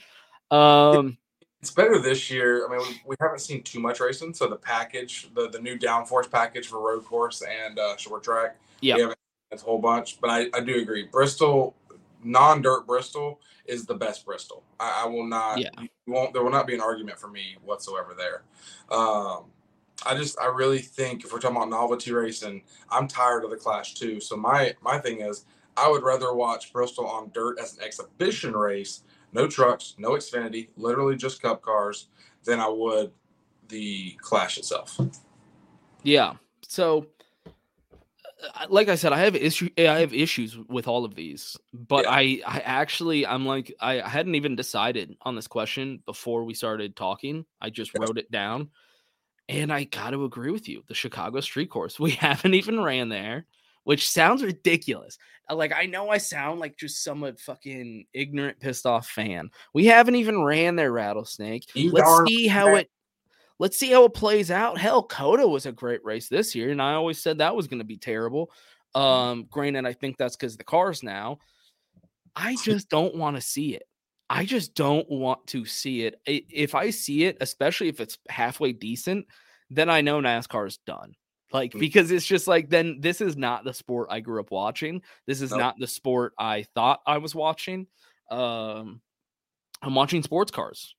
[0.52, 1.18] Um
[1.62, 2.68] it's better this year.
[2.68, 6.30] I mean, we, haven't seen too much racing, so the package, the the new downforce
[6.30, 8.96] package for road course and uh, short track, Yeah.
[8.96, 9.18] we haven't
[9.50, 10.20] seen a whole bunch.
[10.20, 11.74] But I, I do agree, Bristol,
[12.22, 14.64] non-dirt Bristol is the best Bristol.
[14.80, 15.60] I, I will not.
[15.60, 15.70] Yeah.
[15.80, 16.34] you won't.
[16.34, 18.44] There will not be an argument for me whatsoever there.
[18.96, 19.46] Um,
[20.06, 23.58] I just, I really think if we're talking about novelty racing, I'm tired of the
[23.58, 24.20] Clash too.
[24.20, 25.46] So my my thing is,
[25.78, 29.04] I would rather watch Bristol on dirt as an exhibition race
[29.34, 32.08] no trucks, no Xfinity, literally just cup cars,
[32.44, 33.12] than I would
[33.68, 35.00] the Clash itself.
[36.04, 36.34] Yeah.
[36.68, 37.08] So,
[38.70, 39.70] like I said, I have issue.
[39.78, 42.12] I have issues with all of these, but Yeah.
[42.12, 46.96] I, I actually, I'm like, I hadn't even decided on this question before we started
[46.96, 47.46] talking.
[47.62, 48.02] I just Yes.
[48.02, 48.70] wrote it down,
[49.50, 50.84] and I got to agree with you.
[50.88, 53.46] The Chicago Street Course, we haven't even ran there,
[53.84, 55.18] which sounds ridiculous.
[55.50, 59.50] Uh, Like I know I sound like just some fucking ignorant, pissed off fan.
[59.74, 61.66] We haven't even ran there, rattlesnake.
[61.76, 62.90] You Let's see how it
[63.60, 64.78] let's see how it plays out.
[64.78, 67.80] Hell, COTA was a great race this year, and I always said that was going
[67.80, 68.52] to be terrible.
[68.96, 71.40] Um, granted, I think that's because the cars now.
[72.36, 73.84] I just don't want to see it.
[74.30, 76.20] I just don't want to see it.
[76.26, 79.28] If I see it, especially if it's halfway decent,
[79.70, 81.14] then I know NASCAR's done.
[81.52, 81.80] Like Mm.
[81.82, 85.04] because it's just like then this is not the sport I grew up watching.
[85.28, 85.60] This is Nope.
[85.60, 87.86] not the sport I thought I was watching.
[88.32, 89.02] Um,
[89.84, 90.96] I'm watching sports cars.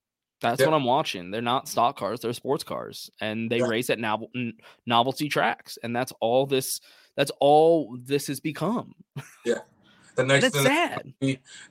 [0.50, 0.66] That's Yeah.
[0.68, 1.30] what I'm watching.
[1.30, 3.66] They're not stock cars; they're sports cars, and they Yeah.
[3.66, 4.30] race at novel-
[4.86, 5.78] novelty tracks.
[5.82, 6.80] And that's all this.
[7.16, 8.94] That's all this has become.
[9.44, 9.58] Yeah.
[10.16, 11.12] The next thing, sad.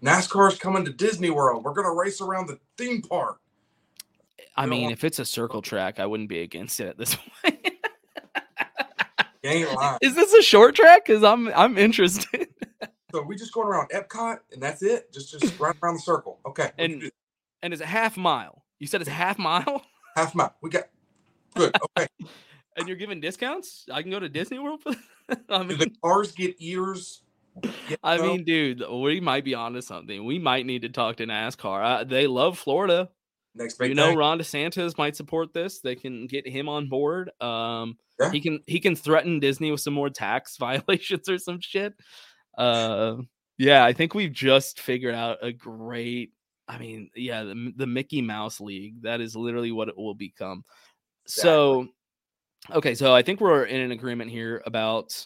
[0.04, 1.64] NASCAR's coming to Disney World.
[1.64, 3.40] We're gonna race around the theme park.
[4.56, 7.16] I don't mean, if it's a circle track, I wouldn't be against it at this
[7.16, 7.60] point.
[9.46, 9.98] Ain't lying.
[10.02, 11.06] Is this a short track?
[11.06, 12.48] Because I'm I'm interested.
[13.14, 15.12] so we just going around Epcot and that's it.
[15.14, 16.40] Just just right around the circle.
[16.46, 16.72] Okay.
[16.78, 17.12] And-
[17.62, 18.63] and it's a half mile.
[18.84, 19.82] You said it's half mile,
[20.18, 20.54] half mile.
[20.62, 20.90] We got
[21.56, 21.74] good.
[21.98, 22.06] Okay.
[22.76, 23.86] and you're giving discounts.
[23.90, 24.84] I can go to Disney World.
[24.84, 24.92] For
[25.50, 27.22] I do the cars get ears?
[27.64, 30.26] Yeah, I mean, dude, we might be onto something.
[30.26, 31.82] We might need to talk to NASCAR.
[31.82, 33.08] Uh, they love Florida.
[33.56, 34.18] next big you know, thing.
[34.18, 35.80] Ron DeSantis might support this.
[35.80, 37.32] They can get him on board.
[37.40, 38.32] Um, Yeah.
[38.34, 41.94] he can he can threaten Disney with some more tax violations or some shit.
[42.58, 43.16] Uh,
[43.58, 46.34] yeah, I think we've just figured out a great.
[46.68, 49.02] I mean, yeah, the, the Mickey Mouse League.
[49.04, 50.64] That is literally what it will become.
[51.26, 51.88] So,
[52.72, 55.26] okay, so I think we're in an agreement here about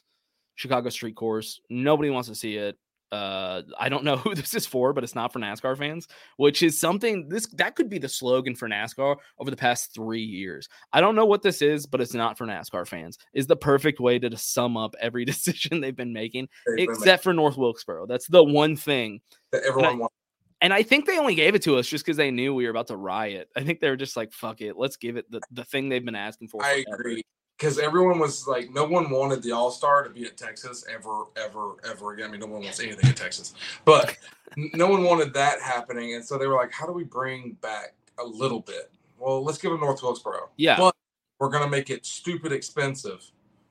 [0.55, 1.59] Chicago Street Course.
[1.69, 2.77] Nobody wants to see it.
[3.09, 6.61] Uh, I don't know who this is for, but it's not for NASCAR fans, which
[6.61, 10.67] is something this that could be the slogan for NASCAR over the past three years.
[10.91, 13.17] I don't know what this is, but it's not for NASCAR fans.
[13.33, 16.95] Is the perfect way to, to sum up every decision they've been making, They've been
[16.95, 18.07] except for North Wilkesboro.
[18.07, 19.21] That's the one thing
[19.51, 20.16] that everyone wants.
[20.61, 22.71] And I think they only gave it to us just because they knew we were
[22.71, 23.49] about to riot.
[23.55, 26.03] I think they were just like, fuck it, let's give it the, the thing they've
[26.03, 26.63] been asking for.
[26.63, 27.23] I forever." agree.
[27.57, 31.23] Because everyone was like, no one wanted the All Star to be at Texas ever,
[31.35, 32.27] ever, ever again.
[32.27, 34.15] I mean, no one wants anything at Texas, but
[34.55, 36.13] no one wanted that happening.
[36.13, 38.91] And so they were like, how do we bring back a little bit?
[39.17, 40.49] Well, let's give them North Wilkesboro.
[40.57, 40.77] Yeah.
[40.77, 40.95] But
[41.39, 43.23] we're going to make it stupid expensive.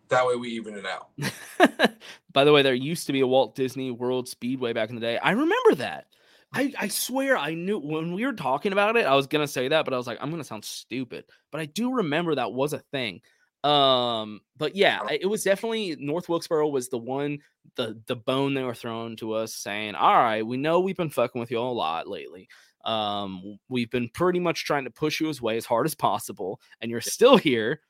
[0.09, 1.11] That way we even it out.
[2.33, 5.01] By the way, there used to be a Walt Disney World Speedway back in the
[5.01, 5.19] day.
[5.19, 6.07] I remember that.
[6.57, 9.69] I, I swear I knew when we were talking about it, I was gonna say
[9.69, 11.25] that, but I was like, I'm gonna sound stupid.
[11.53, 13.21] But I do remember that was a thing.
[13.65, 17.39] Um, but yeah, it was definitely North Wilkesboro was the one,
[17.77, 21.11] the the bone they were throwing to us, saying, All right, we know we've been
[21.11, 22.49] fucking with you a lot lately.
[22.85, 26.91] Um, we've been pretty much trying to push you away as hard as possible, and
[26.91, 27.81] you're still here.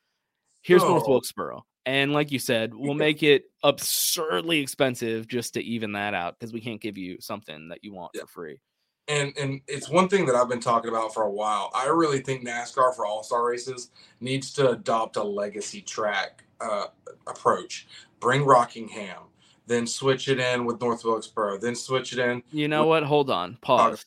[0.61, 1.11] Here's North Oh.
[1.11, 1.63] Wilkesboro.
[1.87, 6.51] And like you said, we'll make it absurdly expensive just to even that out because
[6.53, 8.21] we can't give you something that you want Yeah.
[8.23, 8.59] for free.
[9.07, 11.71] and and it's one thing that I've been talking about for a while.
[11.73, 16.87] I really think NASCAR for All Star races needs to adopt a legacy track uh,
[17.25, 17.87] approach.
[18.19, 19.23] Bring Rockingham,
[19.65, 22.43] then switch it in with North Wilkesboro, then switch it in.
[22.51, 23.03] You know what?
[23.03, 23.57] Hold on.
[23.61, 24.05] Pause.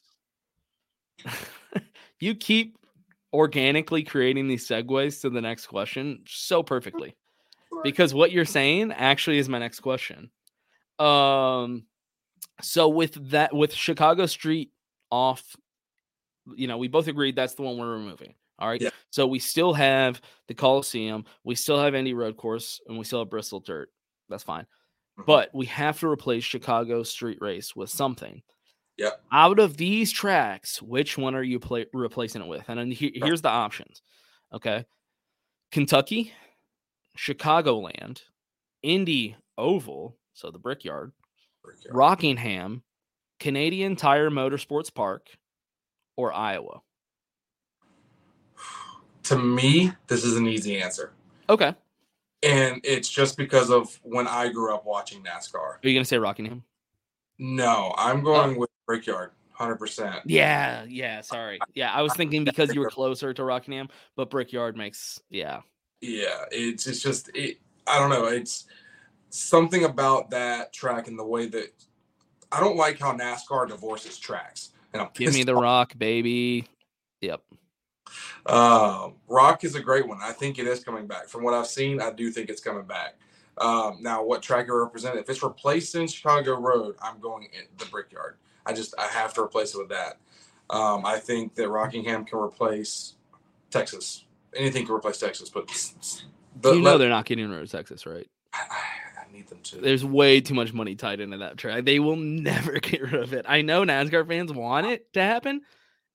[2.21, 2.77] you keep
[3.33, 7.15] organically creating these segues to the next question so perfectly
[7.83, 10.31] because what you're saying actually is my next question.
[10.99, 11.85] Um
[12.63, 14.71] so with that with Chicago Street
[15.11, 15.57] off
[16.57, 18.35] you know, we both agreed that's the one we're removing.
[18.59, 18.81] All right.
[18.81, 18.91] Yeah.
[19.11, 23.21] So we still have the Coliseum, we still have Indy Road Course, and we still
[23.21, 23.91] have Bristol Dirt.
[24.29, 24.67] That's fine.
[25.19, 25.27] Mhm.
[25.27, 28.43] But we have to replace Chicago Street Race with something.
[28.99, 29.25] Yep.
[29.33, 32.69] Out of these tracks, which one are you pla replacing it with?
[32.69, 34.03] And here's the options.
[34.53, 34.85] Okay.
[35.73, 36.33] Kentucky,
[37.17, 38.23] Chicagoland,
[38.83, 41.13] Indy Oval, so the Brickyard,
[41.91, 42.83] Rockingham,
[43.39, 45.29] Canadian Tire Motorsports Park,
[46.17, 46.81] or Iowa.
[49.25, 51.13] To me, this is an easy answer.
[51.49, 51.75] Okay.
[52.43, 55.55] And it's just because of when I grew up watching NASCAR.
[55.55, 56.65] Are you gonna say Rockingham?
[57.39, 58.23] No, I'm oh.
[58.23, 60.23] going with Brickyard, 100%.
[60.25, 61.21] Yeah, yeah.
[61.21, 61.59] Sorry.
[61.75, 65.61] Yeah, I was thinking because you were closer to Rockingham, but Brickyard makes yeah.
[66.01, 67.59] Yeah, it's it's just it.
[67.87, 68.27] I don't know.
[68.27, 68.67] It's
[69.31, 71.73] something about that track and the way that
[72.53, 74.71] I don't like how NASCAR divorces tracks.
[74.93, 75.63] And I'm Give me the off.
[75.63, 76.67] rock, baby.
[77.21, 77.41] Yep.
[78.47, 80.19] Um, Rock is a great one.
[80.21, 81.29] I think it is coming back.
[81.29, 83.17] From what I've seen, I do think it's coming back.
[83.59, 85.17] Um, now, what track it represent?
[85.17, 88.37] If it's replacing Chicago Road, I'm going in the Brickyard.
[88.67, 90.19] I just I have to replace it with that.
[90.71, 93.15] Um, I think that Rockingham can replace
[93.71, 94.25] Texas.
[94.57, 95.67] Anything can replace Texas, but
[96.61, 98.27] the, you know let- they're not getting rid of Texas, right?
[98.53, 99.77] I, I- need them to.
[99.77, 101.85] There's way too much money tied into that track.
[101.85, 103.47] They will never get rid of it.
[103.49, 105.61] I know NASCAR fans want it to happen.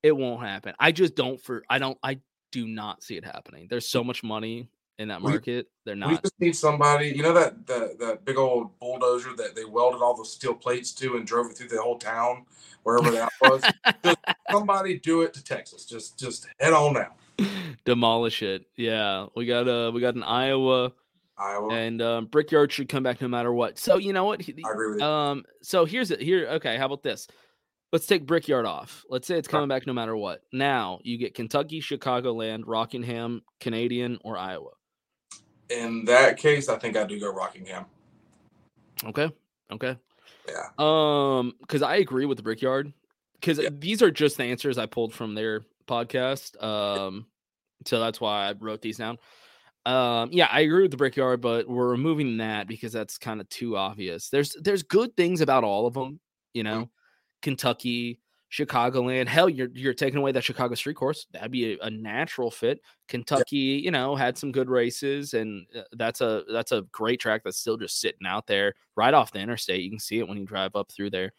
[0.03, 0.73] It won't happen.
[0.79, 2.19] I just don't for I don't I
[2.51, 3.67] do not see it happening.
[3.69, 4.67] There's so much money
[4.99, 5.67] in that We- market.
[5.86, 6.09] They're not.
[6.09, 10.01] We just need somebody, you know that the that big old bulldozer that they welded
[10.01, 12.45] all the steel plates to and drove it through the whole town,
[12.83, 13.63] wherever that was.
[14.03, 14.17] just
[14.51, 15.86] somebody do it to Texas.
[15.86, 17.11] Just just head on down.
[17.86, 18.65] Demolish it.
[18.75, 19.27] Yeah.
[19.36, 20.91] We got uh we got an Iowa
[21.38, 21.73] Iowa.
[21.73, 23.77] and um Brickyard should come back no matter what.
[23.77, 24.41] So you know what?
[24.41, 25.05] I agree with you.
[25.05, 26.21] Um, so here's it.
[26.21, 26.77] Here, okay.
[26.77, 27.27] How about this?
[27.91, 29.05] Let's take Brickyard off.
[29.09, 30.41] Let's say it's coming back no matter what.
[30.51, 34.71] Now you get Kentucky, Chicagoland, Rockingham, Canadian, or Iowa.
[35.69, 37.86] In that case, I think I do go Rockingham.
[39.03, 39.31] Okay.
[39.71, 39.97] Okay.
[40.47, 40.67] Yeah.
[40.77, 42.93] Um, because I agree with the Brickyard.
[43.39, 43.69] Because Yeah.
[43.71, 46.61] these are just the answers I pulled from their podcast.
[46.63, 47.25] Um,
[47.86, 49.17] so that's why I wrote these down.
[49.86, 53.47] Um, yeah, I agree with the Brickyard, but we're removing that because that's kind of
[53.49, 54.29] too obvious.
[54.29, 56.19] There's there's good things about all of them,
[56.53, 56.79] you Mm-hmm.
[56.79, 56.89] know.
[57.43, 58.19] Kentucky,
[58.51, 59.27] Chicagoland.
[59.27, 61.27] Hell, you're you're taking away that Chicago street course.
[61.31, 62.79] That'd be a, a natural fit.
[63.07, 67.41] Kentucky, you know, had some good races, and uh, that's a that's a great track
[67.43, 69.83] that's still just sitting out there right off the interstate.
[69.83, 71.33] You can see it when you drive up through there.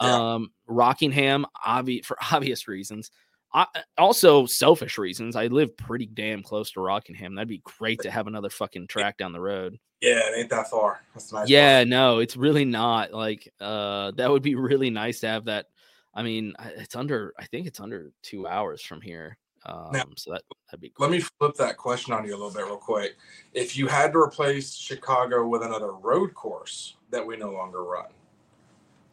[0.00, 0.32] Yeah.
[0.34, 3.12] Um, Rockingham, obvi- for obvious reasons.
[3.54, 3.66] I,
[3.98, 5.36] also, selfish reasons.
[5.36, 7.34] I live pretty damn close to Rockingham.
[7.34, 9.78] That'd be great to have another fucking track down the road.
[10.00, 11.02] Yeah, it ain't that far.
[11.14, 11.30] Nice.
[11.30, 11.48] part.
[11.48, 13.12] Yeah, no, it's really not.
[13.12, 15.66] Like, uh, that would be really nice to have that.
[16.14, 17.34] I mean, it's under.
[17.38, 19.36] I think it's under two hours from here.
[19.64, 20.92] Um, so that that'd be.
[20.98, 23.16] Let me flip that question on you a little bit, real quick.
[23.52, 28.06] If you had to replace Chicago with another road course that we no longer run,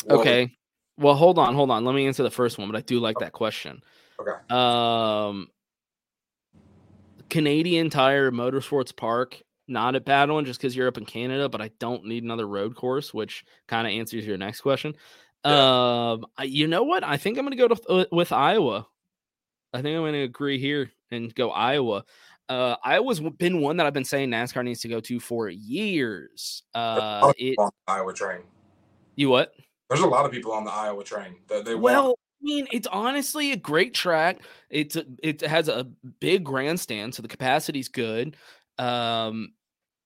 [0.09, 0.51] Okay.
[0.97, 1.85] Well, hold on, hold on.
[1.85, 3.81] Let me answer the first one, but I do like that question.
[4.19, 4.31] Okay.
[4.49, 5.47] Um,
[7.29, 11.61] Canadian Tire Motorsports Park, not a bad one, just because you're up in Canada, but
[11.61, 14.95] I don't need another road course, which kind of answers your next question.
[15.43, 17.03] Um, you know what?
[17.03, 18.87] I think I'm gonna go to, uh, with Iowa.
[19.73, 22.03] I think I'm gonna agree here and go Iowa.
[22.49, 26.63] Uh, Iowa's been one that I've been saying NASCAR needs to go to for years.
[26.73, 28.41] Uh, it people on the Iowa train.
[29.15, 29.53] you what?
[29.87, 32.15] There's a lot of people on the Iowa train that they Well.
[32.41, 34.41] I mean, it's honestly a great track.
[34.69, 35.87] It's a, it has a
[36.19, 38.37] big grandstand, so the capacity's good.
[38.77, 39.53] Um,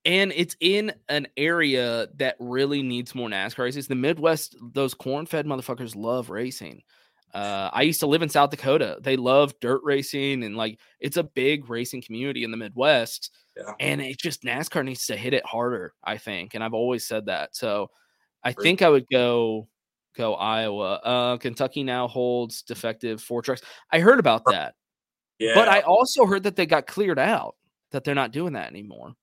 [0.05, 3.88] and it's in an area that really needs more NASCAR races.
[3.88, 6.81] The Midwest, those corn-fed motherfuckers love racing.
[7.34, 8.97] Uh, I used to live in South Dakota.
[9.01, 13.31] They love dirt racing, and like it's a big racing community in the Midwest.
[13.55, 13.73] Yeah.
[13.79, 16.53] And it just NASCAR needs to hit it harder, I think.
[16.53, 17.55] And I've always said that.
[17.55, 17.89] So
[18.43, 18.63] I Great.
[18.63, 19.67] think I would go
[20.16, 20.93] go Iowa.
[21.03, 23.61] Uh, Kentucky now holds defective Ford trucks.
[23.91, 24.76] I heard about that,
[25.39, 27.55] Yeah, but I also heard that they got cleared out.
[27.91, 29.14] That they're not doing that anymore.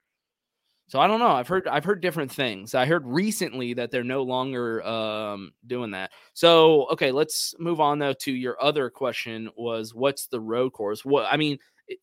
[0.87, 1.29] So I don't know.
[1.31, 2.75] I've heard I've heard different things.
[2.75, 6.11] I heard recently that they're no longer um, doing that.
[6.35, 9.51] So okay, let's move on though to your other question.
[9.57, 11.05] Was what's the road course?
[11.05, 11.59] What I mean,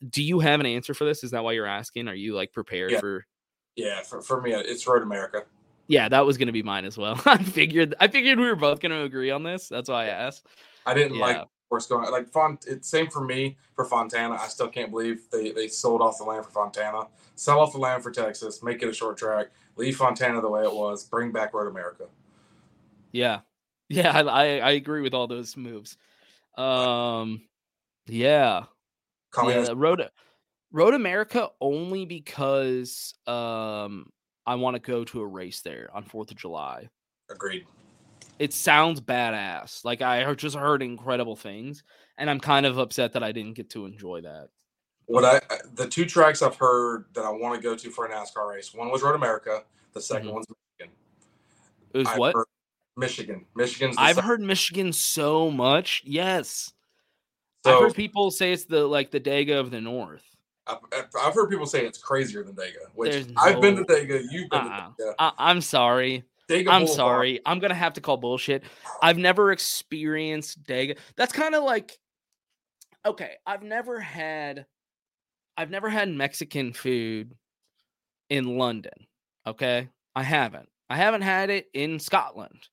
[0.09, 1.23] do you have an answer for this?
[1.23, 2.07] Is that why you're asking?
[2.07, 2.99] Are you like prepared Yeah.
[2.99, 3.25] for?
[3.75, 5.43] Yeah, for, for me, it's Road America.
[5.87, 7.19] Yeah, that was gonna be mine as well.
[7.25, 9.67] I figured I figured we were both gonna agree on this.
[9.69, 10.45] That's why I asked.
[10.85, 11.43] I didn't like Yeah.
[11.69, 12.65] what's going like Font.
[12.67, 14.35] It's same for me for Fontana.
[14.35, 17.07] I still can't believe they they sold off the land for Fontana.
[17.35, 18.61] Sell off the land for Texas.
[18.63, 19.47] Make it a short track.
[19.75, 21.05] Leave Fontana the way it was.
[21.05, 22.05] Bring back Road America.
[23.11, 23.41] Yeah,
[23.89, 25.97] yeah, I I, I agree with all those moves.
[26.57, 27.41] Um,
[28.07, 28.63] yeah,
[29.31, 30.09] Call yeah, Road
[30.71, 34.11] Road America only because um
[34.47, 36.89] I want to go to a race there on Fourth of July.
[37.29, 37.65] agreed.
[38.39, 39.83] It sounds badass.
[39.83, 41.83] Like I just heard incredible things,
[42.17, 44.49] and I'm kind of upset that I didn't get to enjoy that.
[45.07, 45.41] What I
[45.75, 48.73] the two tracks I've heard that I want to go to for a NASCAR race.
[48.73, 49.63] One was Road America.
[49.93, 50.33] The 2nd Mhm.
[50.33, 50.45] one's
[50.79, 50.95] Michigan.
[51.93, 52.35] It was I've what
[52.95, 53.45] Michigan.
[53.55, 53.95] Michigan's.
[53.97, 56.03] I've sec- heard Michigan so much.
[56.05, 56.71] Yes,
[57.65, 60.23] So I've heard people say it's the like the Dega of the North.
[60.67, 62.87] I've, I've- heard people say it's crazier than Dega.
[62.95, 64.23] Which There's I've been to no- Dega.
[64.31, 64.89] You've been Uh-uh.
[64.97, 65.13] to Dega.
[65.19, 66.23] I- I'm sorry.
[66.49, 66.89] Dega I'm Boulevard.
[66.95, 67.39] sorry.
[67.45, 68.63] I'm gonna have to call bullshit.
[69.01, 70.97] I've never experienced Dega.
[71.15, 71.97] That's kind of like
[73.05, 73.33] okay.
[73.45, 74.65] I've never had
[75.57, 77.33] I've never had Mexican food
[78.29, 78.93] in London.
[79.45, 79.89] Okay.
[80.15, 80.69] I haven't.
[80.89, 82.69] I haven't had it in Scotland.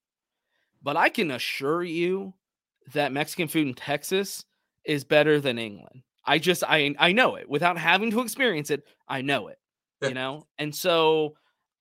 [0.83, 2.35] But I can assure you
[2.93, 4.45] that Mexican food in Texas
[4.85, 6.03] is better than England.
[6.27, 8.85] I just I I know it without having to experience it.
[9.09, 9.59] I know it.
[10.03, 10.09] Yeah.
[10.09, 10.47] You know?
[10.59, 11.37] And so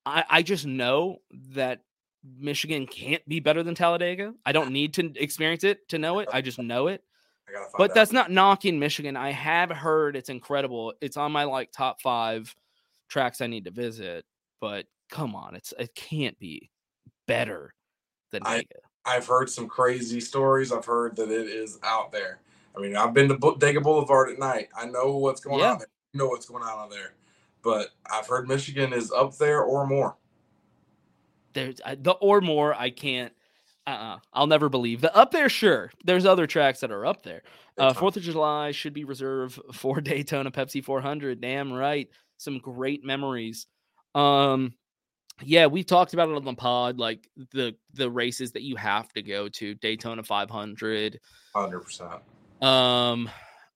[0.06, 1.18] I, I just know
[1.54, 1.82] that
[2.40, 4.34] Michigan can't be better than Talladega.
[4.46, 6.30] I don't need to experience it to know it.
[6.32, 7.04] I just know it.
[7.50, 7.96] I gotta find But out.
[7.96, 9.16] that's not knocking Michigan.
[9.18, 10.94] I have heard it's incredible.
[11.02, 12.54] It's on my like top five
[13.10, 14.26] tracks I need to visit.
[14.62, 16.70] But come on, it's it can't be
[17.28, 17.74] better
[18.32, 18.66] than I- Dega.
[19.06, 20.72] I've heard some crazy stories.
[20.72, 22.40] I've heard that it is out there.
[22.76, 24.70] I mean, I've been to Bu- Dega Boulevard at night.
[24.76, 25.74] I know what's going Yeah.
[25.74, 25.88] on there.
[26.14, 27.14] I know what's going on out there.
[27.64, 30.18] But I've heard Michigan is up there or more.
[31.54, 32.74] There's I, the or more.
[32.74, 33.32] I can't.
[33.86, 35.50] Uh, uh I'll never believe the up there.
[35.50, 37.44] Sure, there's other tracks that are up there.
[37.78, 37.94] Uh.
[37.94, 41.40] Fourth of July should be reserved for Daytona Pepsi 400.
[41.42, 43.68] Damn right, some great memories.
[44.16, 44.74] Um,
[45.42, 49.12] yeah, we've talked about it on the pod, like the the races that you have
[49.14, 51.20] to go to Daytona 500.
[51.56, 52.22] 100%.
[52.64, 53.30] Um,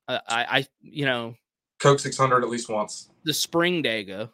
[0.07, 1.35] I, I, you know,
[1.79, 3.09] Coke 600 at least once.
[3.23, 4.29] the Spring Dega,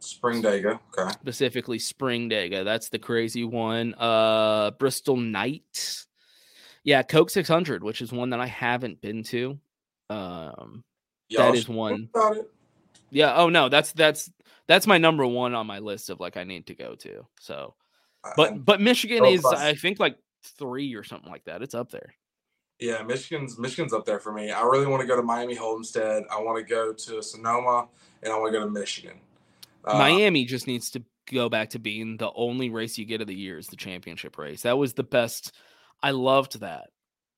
[0.00, 0.80] Spring Dega.
[0.98, 1.10] Okay.
[1.12, 2.64] specifically Spring Dega.
[2.64, 3.94] That's the crazy one.
[3.94, 6.04] Uh, Bristol Night.
[6.82, 9.58] Yeah, Coke 600, which is one that I haven't been to.
[10.10, 10.84] Um,
[11.28, 12.08] Y'all is should one.
[12.14, 12.50] About it.
[13.10, 13.34] Yeah.
[13.36, 14.30] Oh no, that's that's
[14.66, 17.26] that's my number one on my list of like I need to go to.
[17.40, 17.74] So,
[18.36, 20.18] but but Michigan is I think like
[20.58, 21.62] three or something like that.
[21.62, 22.14] It's up there.
[22.78, 24.50] Yeah, Michigan's Michigan's up there for me.
[24.50, 26.24] I really want to go to Miami Homestead.
[26.30, 27.88] I want to go to Sonoma,
[28.22, 29.18] and I want to go to Michigan.
[29.84, 31.02] Uh, Miami just needs to
[31.32, 34.38] go back to being the only race you get of the year is the championship
[34.38, 34.62] race.
[34.62, 35.52] That was the best.
[36.02, 36.88] I loved that.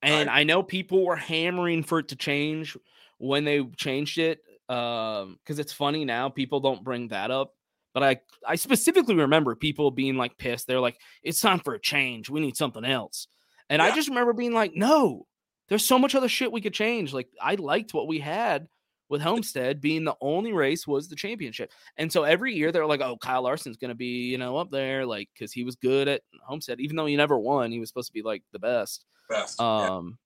[0.03, 2.77] And I, know people were hammering for it to change
[3.19, 4.41] when they changed it.
[4.69, 7.55] Um, because it's funny now, people don't bring that up.
[7.95, 10.67] But I I specifically remember people being like pissed.
[10.67, 12.31] They're like, it's time for a change.
[12.31, 13.27] We need something else.
[13.71, 15.27] And I just remember being like, no,
[15.69, 17.13] there's so much other shit we could change.
[17.13, 18.67] Like I liked what we had
[19.09, 21.71] with Homestead being the only race was the championship.
[21.97, 24.71] And so every year they're like, oh, Kyle Larson's going to be, you know, up
[24.71, 27.73] there, like, because he was good at Homestead, even though he never won.
[27.73, 29.05] He was supposed to be like the best.
[29.29, 29.57] best.
[29.61, 29.97] yeah.
[29.97, 30.19] Um,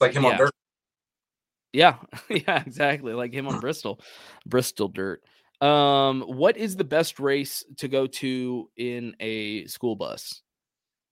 [0.00, 0.30] Like him yeah.
[0.30, 0.54] on dirt.
[1.72, 1.96] yeah,
[2.28, 3.12] yeah, exactly.
[3.12, 4.00] Like him on Bristol,
[4.46, 5.22] Bristol dirt.
[5.60, 10.40] Um, what is the best race to go to in a school bus?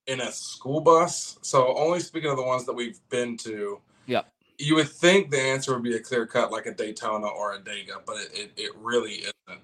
[0.09, 1.37] In a school bus.
[1.41, 3.79] So only speaking of the ones that we've been to.
[4.07, 4.23] Yeah.
[4.57, 7.59] You would think the answer would be a clear cut like a Daytona or a
[7.59, 9.61] Dega, but it, it, it really isn't.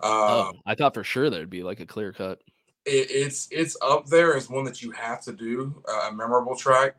[0.00, 2.42] oh, Um, I thought for sure there'd be like a clear cut.
[2.84, 6.56] it, it's it's up there as one that you have to do uh, a memorable
[6.56, 6.96] track.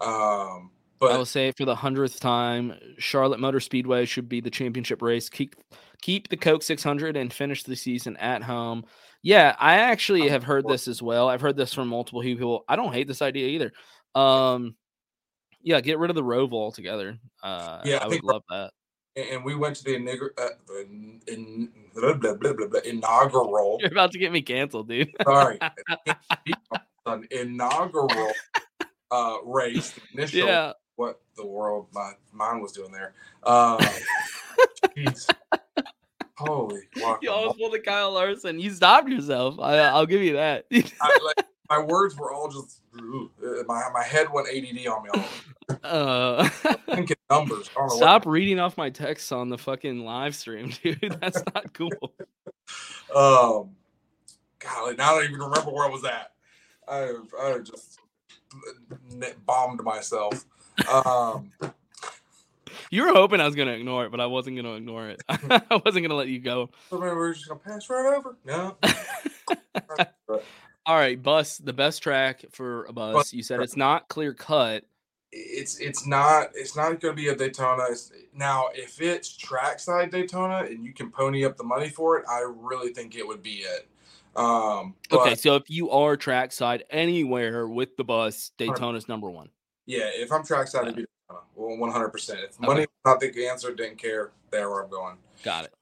[0.00, 4.50] Um, but I will say for the hundredth time, Charlotte Motor Speedway should be the
[4.50, 5.28] championship race.
[5.28, 5.56] Keep
[6.02, 8.84] keep the Coke 600 and finish the season at home.
[9.22, 11.28] Yeah, I actually have heard this as well.
[11.28, 12.64] I've heard this from multiple people.
[12.68, 13.72] I don't hate this idea either.
[14.14, 14.74] Um,
[15.62, 17.18] yeah, get rid of the Roval altogether.
[17.42, 18.72] Uh, Yeah, I I would love that.
[19.14, 23.78] and we went to the, inaugur- uh, the in, in, blah, blah, blah, inaugural.
[23.80, 25.10] You're about to get me canceled, dude.
[25.22, 25.70] Sorry, I
[26.04, 26.56] can't speak
[27.06, 28.32] on inaugural
[29.10, 29.92] uh, race.
[29.92, 33.14] The initial yeah, what the world my mind was doing there.
[33.44, 33.78] Uh.
[36.36, 36.80] Holy
[37.20, 38.58] you almost pulled the Kyle Larson.
[38.58, 39.58] You stopped yourself.
[39.60, 40.64] I, will give you that.
[40.72, 45.10] I, like, my words were all just uh, my my head went ADD on me.
[45.14, 45.24] All
[45.84, 46.48] uh,
[46.86, 47.70] thinking numbers.
[47.88, 51.16] Stop reading off my texts on the fucking live stream, dude.
[51.20, 51.90] That's not cool.
[53.14, 53.70] um,
[54.58, 56.32] golly, now I don't even remember where I was at.
[56.88, 58.00] I I just
[59.46, 60.44] bombed myself.
[60.92, 61.50] Um,
[62.90, 65.22] you were hoping I was gonna ignore it, but I wasn't gonna ignore it.
[65.28, 66.70] I wasn't gonna let you go.
[66.90, 68.36] So maybe we're just gonna pass right over.
[68.44, 68.76] No.
[70.84, 71.58] All right, bus.
[71.58, 73.14] The best track for a bus.
[73.14, 74.84] bus you said it's not clear cut.
[75.30, 77.84] It's it's not it's not going to be a Daytona.
[77.88, 82.24] It's, now, if it's trackside Daytona and you can pony up the money for it,
[82.28, 83.88] I really think it would be it.
[84.34, 89.50] Um, okay, so if you are trackside anywhere with the bus, Daytona's number one.
[89.86, 91.46] Yeah, if I'm trackside, it'd be Uh, Daytona.
[91.56, 92.08] Well, 100.
[92.08, 92.90] percent If money okay.
[93.04, 94.32] not the answer, didn't care.
[94.50, 95.16] There where I'm going.
[95.42, 95.74] Got it.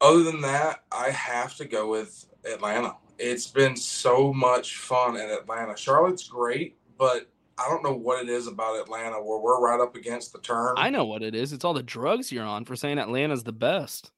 [0.00, 2.94] Other than that, I have to go with Atlanta.
[3.18, 5.76] It's been so much fun in Atlanta.
[5.76, 7.28] Charlotte's great, but
[7.58, 10.74] I don't know what it is about Atlanta where we're right up against the turn.
[10.78, 11.52] I know what it is.
[11.52, 14.10] It's all the drugs you're on for saying Atlanta's the best.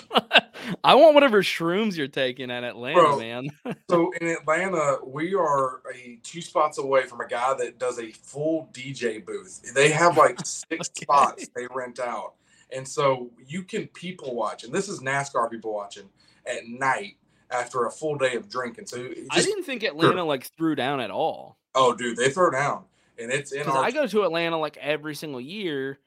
[0.84, 3.48] I want whatever shrooms you're taking at Atlanta, Bro, man.
[3.90, 8.10] so in Atlanta, we are a two spots away from a guy that does a
[8.12, 9.74] full DJ booth.
[9.74, 11.02] They have like six okay.
[11.02, 12.34] spots they rent out.
[12.74, 16.08] And so you can people watch, and this is NASCAR people watching
[16.46, 17.16] at night
[17.50, 18.86] after a full day of drinking.
[18.86, 21.58] So just, I didn't think Atlanta like threw down at all.
[21.74, 22.84] Oh, dude, they throw down,
[23.18, 23.66] and it's in.
[23.66, 23.84] Our...
[23.84, 25.98] I go to Atlanta like every single year,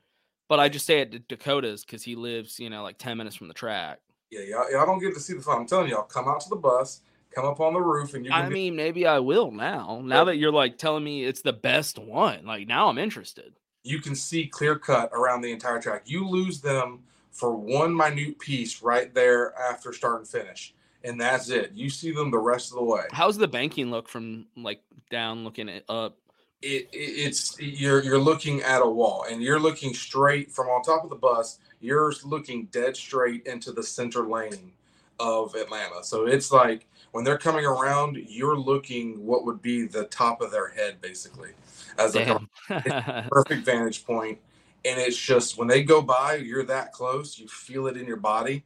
[0.48, 3.48] but I just stay at Dakota's because he lives, you know, like ten minutes from
[3.48, 4.00] the track.
[4.32, 5.60] Yeah, y'all, y'all don't get to see the fun.
[5.60, 7.02] I'm telling y'all, come out to the bus,
[7.34, 8.32] come up on the roof, and you.
[8.32, 10.02] I mean, maybe I will now.
[10.04, 10.24] Now yeah.
[10.26, 13.54] that you're like telling me it's the best one, like now I'm interested.
[13.84, 16.04] You can see clear cut around the entire track.
[16.06, 20.74] You lose them for one minute piece right there after start and finish
[21.06, 21.72] and that's it.
[21.74, 23.04] You see them the rest of the way.
[23.12, 26.18] How's the banking look from like down looking it up?
[26.66, 30.82] It, it, it's you're you're looking at a wall and you're looking straight from on
[30.82, 31.60] top of the bus.
[31.80, 34.72] You're looking dead straight into the center lane
[35.20, 36.04] of Atlanta.
[36.04, 40.52] So it's like when they're coming around, you're looking what would be the top of
[40.52, 41.52] their head basically
[42.00, 42.42] as a
[43.32, 44.40] perfect vantage point.
[44.84, 47.38] And it's just when they go by, you're that close.
[47.40, 48.64] You feel it in your body.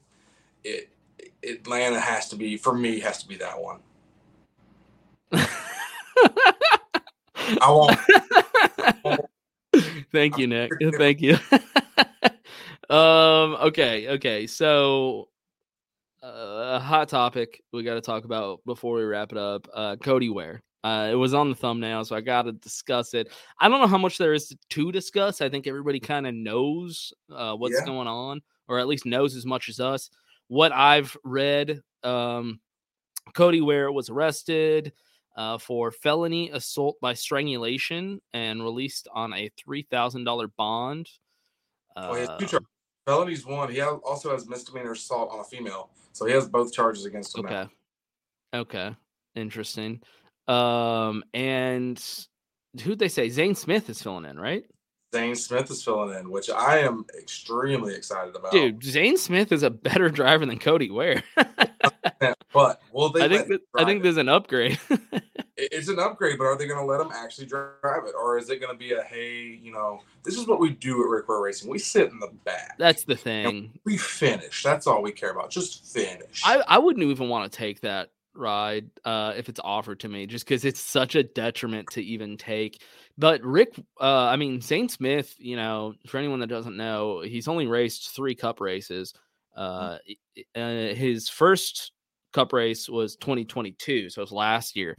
[0.63, 0.89] It
[1.43, 3.79] Atlanta has to be for me has to be that one.
[7.61, 9.19] I won't.
[10.11, 10.71] Thank you, Nick.
[10.97, 11.37] Thank you.
[12.89, 13.55] um.
[13.61, 14.09] Okay.
[14.09, 14.47] Okay.
[14.47, 15.29] So,
[16.23, 19.67] uh, a hot topic we got to talk about before we wrap it up.
[19.73, 20.61] Uh, Cody Ware.
[20.83, 23.29] Uh, it was on the thumbnail, so I got to discuss it.
[23.59, 25.41] I don't know how much there is to discuss.
[25.41, 27.85] I think everybody kind of knows uh, what's yeah.
[27.85, 30.09] going on, or at least knows as much as us
[30.49, 32.59] what I've read, um,
[33.33, 34.91] Cody Ware was arrested
[35.39, 41.09] uh, for felony assault by strangulation and released on a three thousand dollar bond.
[41.95, 42.67] Uh, well, two charges.
[43.07, 43.71] Felonies one.
[43.71, 47.45] He also has misdemeanor assault on a female, so he has both charges against him.
[47.45, 47.53] Okay.
[48.53, 48.59] Now.
[48.59, 48.95] Okay.
[49.35, 50.01] Interesting.
[50.49, 52.03] Um, and
[52.83, 53.29] who'd they say?
[53.29, 54.65] Zane Smith is filling in, right?
[55.15, 58.51] Zane Smith is filling in, which I am extremely excited about.
[58.51, 61.23] Dude, Zane Smith is a better driver than Cody Ware.
[62.53, 63.23] but will they?
[63.23, 64.79] I think that, I think there's an upgrade.
[65.57, 68.49] it's an upgrade, but are they going to let them actually drive it, or is
[68.49, 71.27] it going to be a hey, you know, this is what we do at Rick
[71.27, 71.69] Ware Racing?
[71.69, 72.77] We sit in the back.
[72.77, 73.71] That's the thing.
[73.85, 74.63] We finish.
[74.63, 75.49] That's all we care about.
[75.49, 76.41] Just finish.
[76.45, 80.25] I I wouldn't even want to take that ride uh, if it's offered to me,
[80.25, 82.81] just because it's such a detriment to even take.
[83.17, 87.47] But Rick, uh, I mean, Zane Smith, you know, for anyone that doesn't know, he's
[87.47, 89.13] only raced three cup races.
[89.57, 89.99] Mm.
[90.55, 91.91] Uh, uh, his first
[92.33, 94.97] cup race was 2022, so it was last year.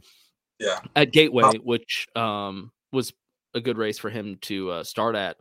[0.59, 0.79] Yeah.
[0.95, 3.13] At Gateway, which um, was
[3.53, 5.37] a good race for him to uh, start at.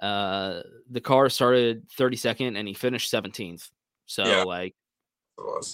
[0.00, 3.70] Uh, the car started 32nd and he finished 17th.
[4.06, 4.42] So, yeah.
[4.42, 4.74] like,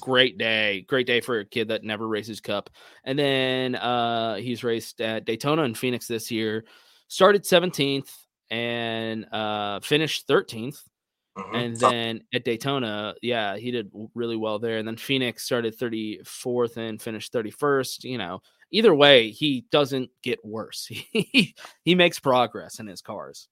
[0.01, 0.83] Great day.
[0.83, 2.71] Great day for a kid that never races cup.
[3.05, 6.65] And then uh he's raced at Daytona and Phoenix this year.
[7.09, 8.11] Started 17th
[8.51, 10.81] and uh finished 13th.
[11.37, 11.55] Mm-hmm.
[11.55, 14.79] And then at Daytona, yeah, he did really well there.
[14.79, 18.05] And then Phoenix started 34th and finished 31st.
[18.05, 20.87] You know, either way, he doesn't get worse.
[21.13, 23.49] he he makes progress in his cars.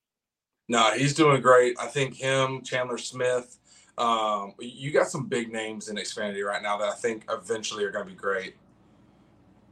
[0.68, 1.76] No, he's doing great.
[1.78, 3.58] I think him, Chandler Smith,
[3.98, 7.90] um, you got some big names in Xfinity right now that I think eventually are
[7.90, 8.54] going to be great.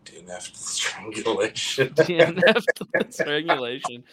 [0.04, 1.88] DNF strangulation.
[1.94, 4.04] DNF strangulation.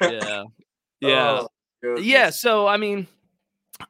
[0.00, 0.44] Yeah.
[1.02, 1.44] Yeah.
[1.82, 2.28] Oh, yeah.
[2.28, 3.06] So, I mean,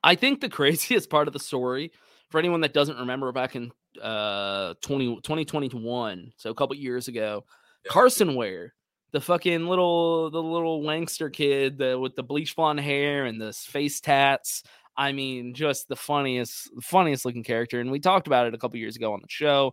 [0.03, 1.93] I think the craziest part of the story
[2.31, 3.71] for anyone that doesn't remember back in
[4.01, 7.45] uh 20, 2021, so a couple years ago.
[7.89, 8.75] Carson Ware,
[9.13, 13.53] the fucking little the little Langster kid the, with the bleach blonde hair and the
[13.53, 14.63] face tats.
[14.97, 17.81] I mean, just the funniest, funniest looking character.
[17.81, 19.73] And we talked about it a couple years ago on the show.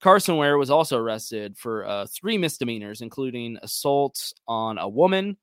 [0.00, 5.36] Carson Ware was also arrested for uh, three misdemeanors, including assault on a woman,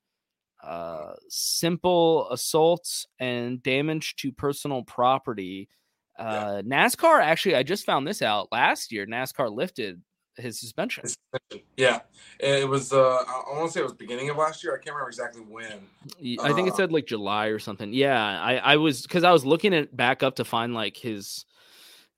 [0.64, 5.70] uh, simple assaults and damage to personal property.
[6.18, 9.05] Uh, NASCAR actually, I just found this out last year.
[9.05, 10.01] NASCAR lifted
[10.36, 11.05] his suspension.
[11.78, 12.01] Yeah,
[12.39, 12.91] it was.
[12.91, 14.74] Uh, I, want to say it was beginning of last year.
[14.74, 15.80] I can't remember exactly when.
[16.41, 17.93] I think it Uh, said like July or something.
[17.93, 21.45] Yeah, I I was because I was looking it back up to find like his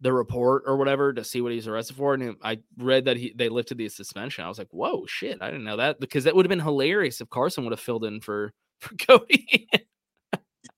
[0.02, 3.34] the report or whatever to see what he's arrested for, and I read that he
[3.36, 4.43] they lifted the suspension.
[4.43, 7.22] I was like, whoa, shit, I didn't know that because that would have been hilarious
[7.22, 9.70] if Carson would have filled in for for Cody.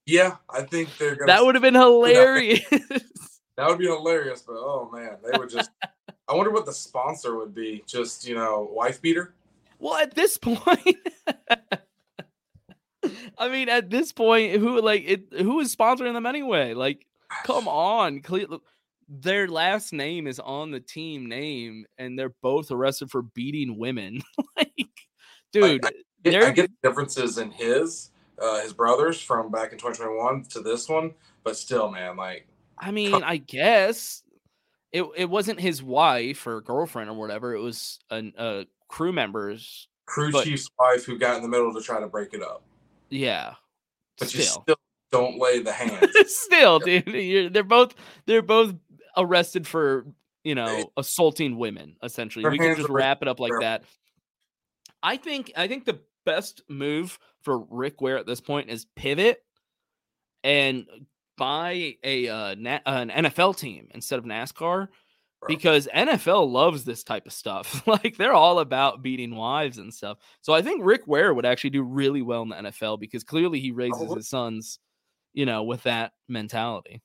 [0.06, 1.28] Yeah, I think they're gonna.
[1.32, 2.66] that would have been hilarious.
[3.56, 5.70] That would be hilarious, but oh man, they would just.
[6.28, 7.84] I wonder what the sponsor would be.
[7.88, 9.36] Just you know, wife beater.
[9.80, 10.98] well, at this point.
[13.38, 15.26] I mean, at this point, who like it?
[15.38, 16.74] Who is sponsoring them anyway?
[16.74, 17.06] Like,
[17.46, 18.62] come on, Cle-
[19.08, 24.22] their last name is on the team name, and they're both arrested for beating women.
[24.58, 24.90] like,
[25.52, 25.92] dude, I
[26.24, 30.88] they're get the differences in his, uh, his brothers from back in 2021 to this
[30.88, 32.48] one, but still, man, like
[32.80, 34.24] I mean, I guess
[34.92, 37.54] it it wasn't his wife or girlfriend or whatever.
[37.54, 39.88] It was an a crew members.
[40.06, 42.64] crew But- chief's wife who got in the middle to try to break it up.
[43.10, 43.54] Yeah,
[44.18, 44.76] But you still, still
[45.12, 46.08] don't lay the hands.
[46.28, 47.94] still, dude, you're, they're both
[48.26, 48.74] they're both
[49.18, 50.06] arrested for
[50.44, 51.96] you know assaulting women.
[52.04, 53.84] Essentially, we can just wrap it up like that.
[55.02, 59.44] I think I think the best move for Rick Ware at this point is pivot
[60.44, 60.86] and
[61.38, 64.88] buy a uh, na- an NFL team instead of NASCAR
[65.48, 67.84] because NFL loves this type of stuff.
[67.88, 70.18] like they're all about beating wives and stuff.
[70.42, 73.60] So I think Rick Ware would actually do really well in the NFL because clearly
[73.60, 74.80] he raises his sons,
[75.34, 77.02] you know, with that mentality.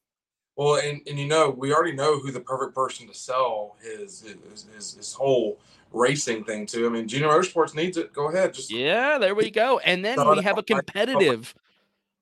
[0.58, 4.22] Well, and, and you know, we already know who the perfect person to sell his
[4.50, 5.60] his, his, his whole
[5.92, 6.84] racing thing to.
[6.84, 8.12] I mean, Junior Motorsports needs it.
[8.12, 9.78] Go ahead, just Yeah, there we go.
[9.78, 11.54] And then we have a competitive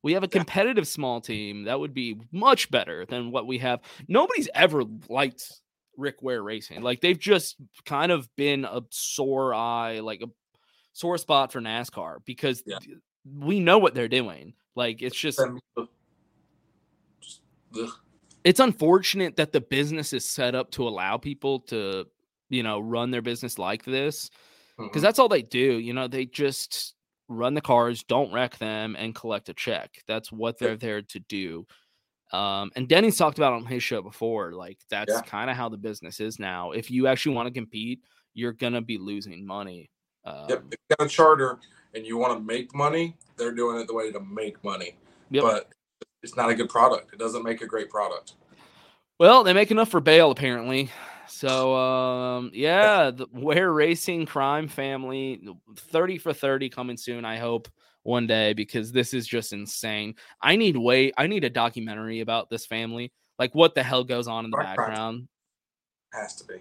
[0.02, 3.80] we have a competitive small team that would be much better than what we have.
[4.06, 5.50] Nobody's ever liked
[5.96, 6.82] Rick Ware racing.
[6.82, 7.56] Like they've just
[7.86, 10.28] kind of been a sore eye, like a
[10.92, 12.78] sore spot for NASCAR because Yeah.
[13.24, 14.52] we know what they're doing.
[14.74, 15.40] Like it's just
[17.74, 17.96] just.
[18.46, 22.06] It's unfortunate that the business is set up to allow people to,
[22.48, 24.30] you know, run their business like this
[24.78, 25.02] because Mhm.
[25.02, 25.78] that's all they do.
[25.78, 26.94] You know, they just
[27.26, 30.00] run the cars, don't wreck them, and collect a check.
[30.06, 31.66] That's what they're there to do.
[32.30, 35.22] Um, and Denny's talked about on his show before, like that's Yeah.
[35.22, 36.70] kind of how the business is now.
[36.70, 38.00] If you actually want to compete,
[38.34, 39.90] you're gonna be losing money.
[40.24, 41.58] Um, Yep, if you got a charter
[41.94, 44.96] and you want to make money, they're doing it the way to make money.
[45.30, 45.42] Yep.
[45.42, 45.72] But
[46.26, 47.12] it's not a good product.
[47.12, 48.34] It doesn't make a great product.
[49.20, 50.90] Well, they make enough for bail apparently.
[51.28, 57.68] So um yeah, the Ware Racing Crime Family 30 for 30 coming soon, I hope
[58.02, 60.16] one day because this is just insane.
[60.42, 63.12] I need way I need a documentary about this family.
[63.38, 65.28] Like what the hell goes on in the background?
[66.12, 66.56] Has to be.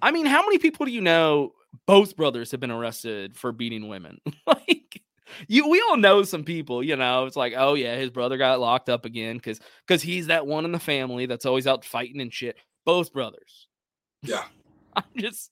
[0.00, 1.52] I mean, how many people do you know
[1.86, 4.20] both brothers have been arrested for beating women?
[4.46, 4.83] like
[5.48, 7.26] you we all know some people, you know.
[7.26, 10.64] It's like, oh yeah, his brother got locked up again cuz cuz he's that one
[10.64, 12.56] in the family that's always out fighting and shit.
[12.84, 13.68] Both brothers.
[14.22, 14.44] Yeah.
[14.96, 15.50] I'm just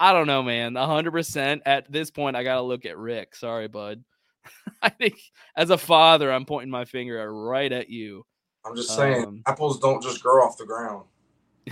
[0.00, 0.74] I don't know, man.
[0.74, 3.34] 100% at this point I got to look at Rick.
[3.34, 4.04] Sorry, bud.
[4.82, 5.18] I think
[5.56, 8.24] as a father, I'm pointing my finger right at you.
[8.64, 11.04] I'm just saying, Um, apples don't just grow off the ground.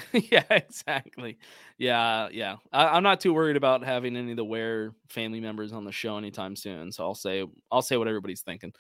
[0.13, 1.39] yeah, exactly.
[1.79, 2.57] Yeah, yeah.
[2.73, 5.93] I, I'm not too worried about having any of the Ware family members on the
[5.93, 6.93] show anytime soon.
[6.93, 8.73] So I'll say I'll say what everybody's thinking.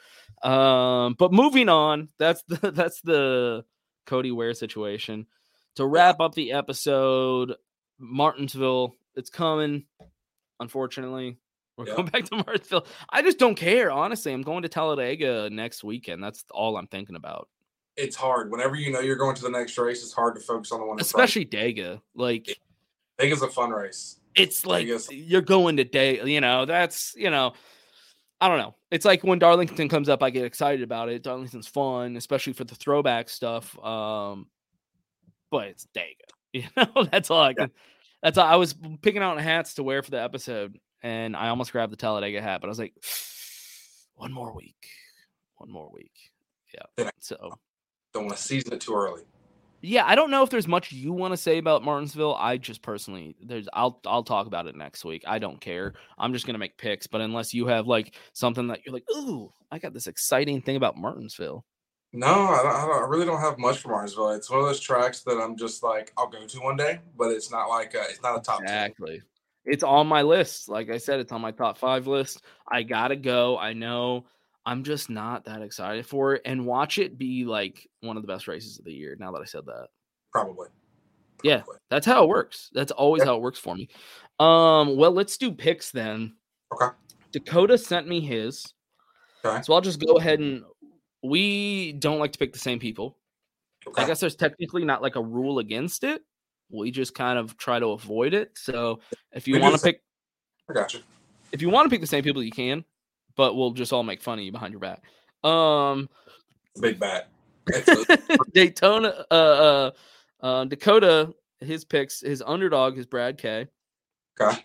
[0.42, 3.64] Um, but moving on, that's the that's the
[4.06, 5.26] Cody Ware situation.
[5.76, 7.54] To wrap up the episode,
[7.98, 9.84] Martinsville, it's coming.
[10.60, 11.36] Unfortunately,
[11.76, 11.96] we're Yeah.
[11.96, 12.86] going back to Martinsville.
[13.10, 13.90] I just don't care.
[13.90, 16.22] Honestly, I'm going to Talladega next weekend.
[16.22, 17.48] That's all I'm thinking about.
[17.96, 18.50] It's hard.
[18.50, 20.86] Whenever you know you're going to the next race, it's hard to focus on the
[20.86, 21.24] one in front.
[21.24, 22.00] Especially Dega.
[22.14, 22.58] Like
[23.18, 24.18] Vegas is a fun race.
[24.34, 27.54] it's like you're going to day you know that's you know
[28.40, 31.66] i don't know it's like when darlington comes up i get excited about it darlington's
[31.66, 34.46] fun especially for the throwback stuff um
[35.50, 36.28] but it's Dega.
[36.52, 37.70] you know that's all i can
[38.22, 41.72] that's all i was picking out hats to wear for the episode and i almost
[41.72, 42.92] grabbed the talladega hat but i was like
[44.16, 44.88] one more week
[45.56, 46.30] one more week
[46.74, 47.58] yeah so
[48.16, 49.24] Don't want to season it too early.
[49.82, 52.34] Yeah, I don't know if there's much you want to say about Martinsville.
[52.34, 55.22] I just personally there's I'll I'll talk about it next week.
[55.28, 55.92] I don't care.
[56.16, 59.52] I'm just gonna make picks, but unless you have like something that you're like, ooh,
[59.70, 61.62] I got this exciting thing about Martinsville.
[62.14, 64.30] No, I, don't, I, don't, I really don't have much for Martinsville.
[64.30, 67.30] It's one of those tracks that I'm just like I'll go to one day, but
[67.30, 69.18] it's not like a, it's not a top exactly.
[69.18, 69.22] 10.
[69.66, 70.70] It's on my list.
[70.70, 72.42] Like I said, it's on my top five list.
[72.66, 73.58] I gotta go.
[73.58, 74.24] I know
[74.66, 76.42] I'm just not that excited for it.
[76.44, 79.16] And watch it be like one of the best races of the year.
[79.18, 79.86] Now that I said that,
[80.32, 80.54] probably.
[80.54, 80.68] probably.
[81.42, 82.70] Yeah, that's how it works.
[82.72, 83.88] That's always how it works for me.
[84.40, 86.34] Um, well, let's do picks then.
[86.74, 86.94] Okay.
[87.30, 88.72] Dakota sent me his.
[89.44, 89.62] Okay.
[89.62, 90.64] So I'll just go ahead and
[91.22, 93.18] we don't like to pick the same people.
[93.86, 94.02] Okay.
[94.02, 96.22] I guess there's technically not like a rule against it.
[96.70, 98.52] We just kind of try to avoid it.
[98.56, 99.00] So
[99.32, 100.02] if you want to pick,
[100.68, 101.00] I got you.
[101.52, 102.84] If you want to pick the same people, you can
[103.36, 105.02] but we'll just all make fun of you behind your back.
[105.48, 106.08] Um,
[106.80, 107.28] big bat.
[108.52, 109.90] Daytona, uh, uh,
[110.40, 113.66] uh, Dakota, his picks, his underdog is Brad K.
[114.40, 114.64] Okay.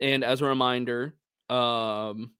[0.00, 1.14] And as a reminder,
[1.48, 2.32] um,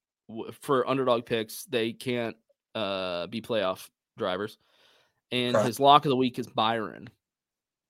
[0.60, 2.36] for underdog picks, they can't
[2.74, 4.58] uh be playoff drivers.
[5.30, 5.66] And okay.
[5.66, 7.08] his lock of the week is Byron,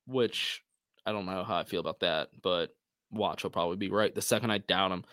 [0.07, 0.63] which
[1.07, 2.75] I don't know how I feel about that, but
[3.11, 5.05] watch, he'll probably be right the second I doubt him.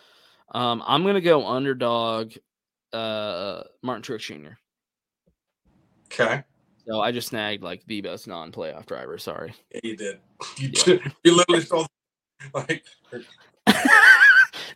[0.52, 2.34] Um, I'm gonna go underdog
[2.94, 4.54] uh Martin Truex Jr.
[6.12, 6.44] Okay.
[6.88, 9.18] So I just snagged like the best non-playoff driver.
[9.18, 9.54] Sorry.
[9.74, 10.20] Yeah, you did.
[10.58, 10.98] You, yeah.
[11.24, 11.86] you literally saw
[12.54, 12.84] like.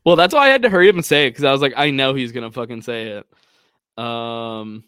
[0.06, 1.74] well, that's why I had to hurry up and say it because I was like,
[1.78, 3.28] I know he's gonna fucking say it.
[4.04, 4.84] Um,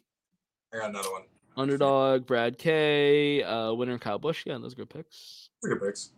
[0.73, 1.23] I got another one.
[1.57, 4.43] Underdog, Brad K, uh, winner Kyle Busch.
[4.45, 5.49] Yeah, those are good picks.
[5.61, 6.11] Good picks.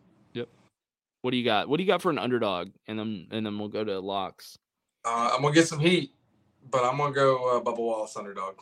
[1.24, 1.70] What do you got?
[1.70, 2.72] What do you got for an underdog?
[2.86, 4.58] And then and then we'll go to locks.
[5.06, 6.14] Uh, I'm gonna get some heat,
[6.70, 8.56] but I'm gonna go uh, Bubba Wallace underdog.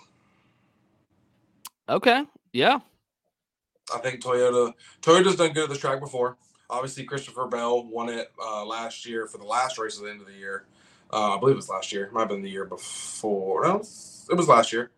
[1.89, 2.23] Okay.
[2.53, 2.79] Yeah.
[3.91, 6.37] I think Toyota Toyota's done good at the track before.
[6.69, 10.21] Obviously, Christopher Bell won it uh, last year for the last race at the end
[10.21, 10.65] of the year.
[11.11, 12.05] Uh, I believe it was last year.
[12.05, 13.63] It might have been the year before.
[13.63, 14.91] No, it was last year.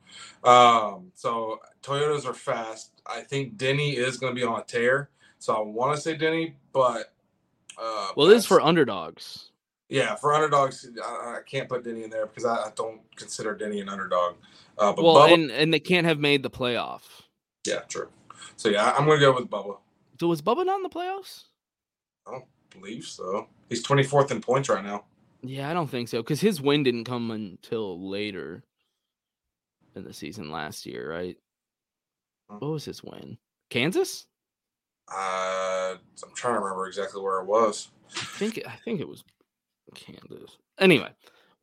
[0.44, 2.92] Um, so Toyotas are fast.
[3.08, 5.12] I think Denny is going to be on a tear.
[5.40, 7.13] So I want to say Denny, but
[7.78, 9.52] uh, well, this is for underdogs.
[9.90, 13.54] Yeah, for underdogs, I, I, can't put Denny in there because I, I don't consider
[13.54, 14.36] Denny an underdog.
[14.78, 17.02] Uh, but well, Bubba, and and they can't have made the playoff.
[17.68, 18.10] Yeah, true.
[18.56, 19.78] So yeah, I'm gonna go with Bubba.
[20.20, 21.44] So was Bubba not in the playoffs?
[22.28, 23.48] I don't believe so.
[23.70, 25.06] He's 24th in points right now.
[25.42, 28.64] Yeah, I don't think so because his win didn't come until later
[29.96, 31.38] in the season last year, right?
[32.48, 33.38] What was his win?
[33.70, 34.26] Kansas?
[35.12, 37.90] Uh, I'm trying to remember exactly where it was.
[38.16, 39.24] I think I think it was
[39.96, 40.58] Kansas.
[40.80, 41.10] Anyway,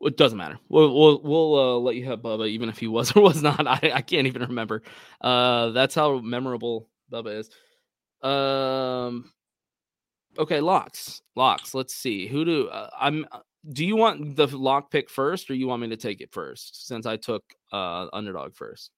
[0.00, 0.58] it doesn't matter.
[0.68, 3.66] We'll we'll, we'll uh, let you have Bubba, even if he was or was not.
[3.66, 4.82] I, I can't even remember.
[5.20, 7.50] Uh, that's how memorable Bubba is.
[8.22, 9.32] Um.
[10.38, 11.74] Okay, locks, locks.
[11.74, 12.28] Let's see.
[12.28, 13.26] Who do uh, I'm?
[13.32, 13.40] Uh,
[13.72, 16.86] do you want the lock pick first, or you want me to take it first?
[16.86, 17.42] Since I took
[17.72, 18.90] uh underdog first.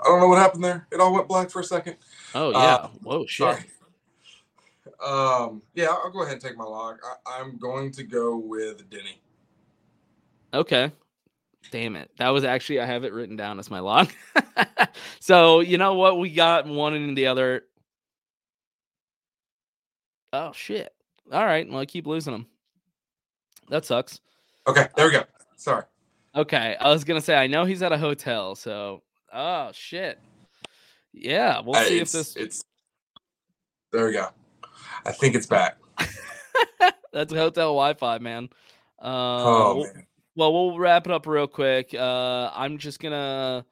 [0.00, 0.86] I don't know what happened there.
[0.92, 1.96] It all went black for a second.
[2.34, 2.58] Oh yeah.
[2.58, 3.44] Uh, Whoa, shit.
[3.44, 3.64] Sorry.
[5.04, 6.98] Um, yeah, I'll go ahead and take my log.
[7.26, 9.20] I, am going to go with Denny.
[10.52, 10.90] Okay.
[11.70, 12.10] Damn it.
[12.18, 14.10] That was actually I have it written down as my log.
[15.20, 16.18] so you know what?
[16.18, 17.64] We got one and the other.
[20.32, 20.92] Oh shit.
[21.30, 21.68] All right.
[21.68, 22.46] Well, I keep losing them.
[23.68, 24.20] That sucks.
[24.66, 25.24] Okay, there we go.
[25.56, 25.84] Sorry.
[26.34, 30.18] Okay, I was gonna say I know he's at a hotel, so Oh shit.
[31.12, 32.36] Yeah, we'll see if this.
[32.36, 32.64] It's
[33.92, 34.06] there.
[34.06, 34.28] We go.
[35.04, 35.78] I think it's back.
[37.12, 38.48] That's hotel Wi-Fi, man.
[39.00, 40.06] Uh, oh we'll, man.
[40.36, 41.94] Well, we'll wrap it up real quick.
[41.94, 43.64] Uh, I'm just gonna.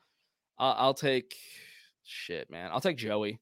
[0.58, 1.36] I'll, I'll take.
[2.04, 2.70] Shit, man.
[2.72, 3.40] I'll take Joey.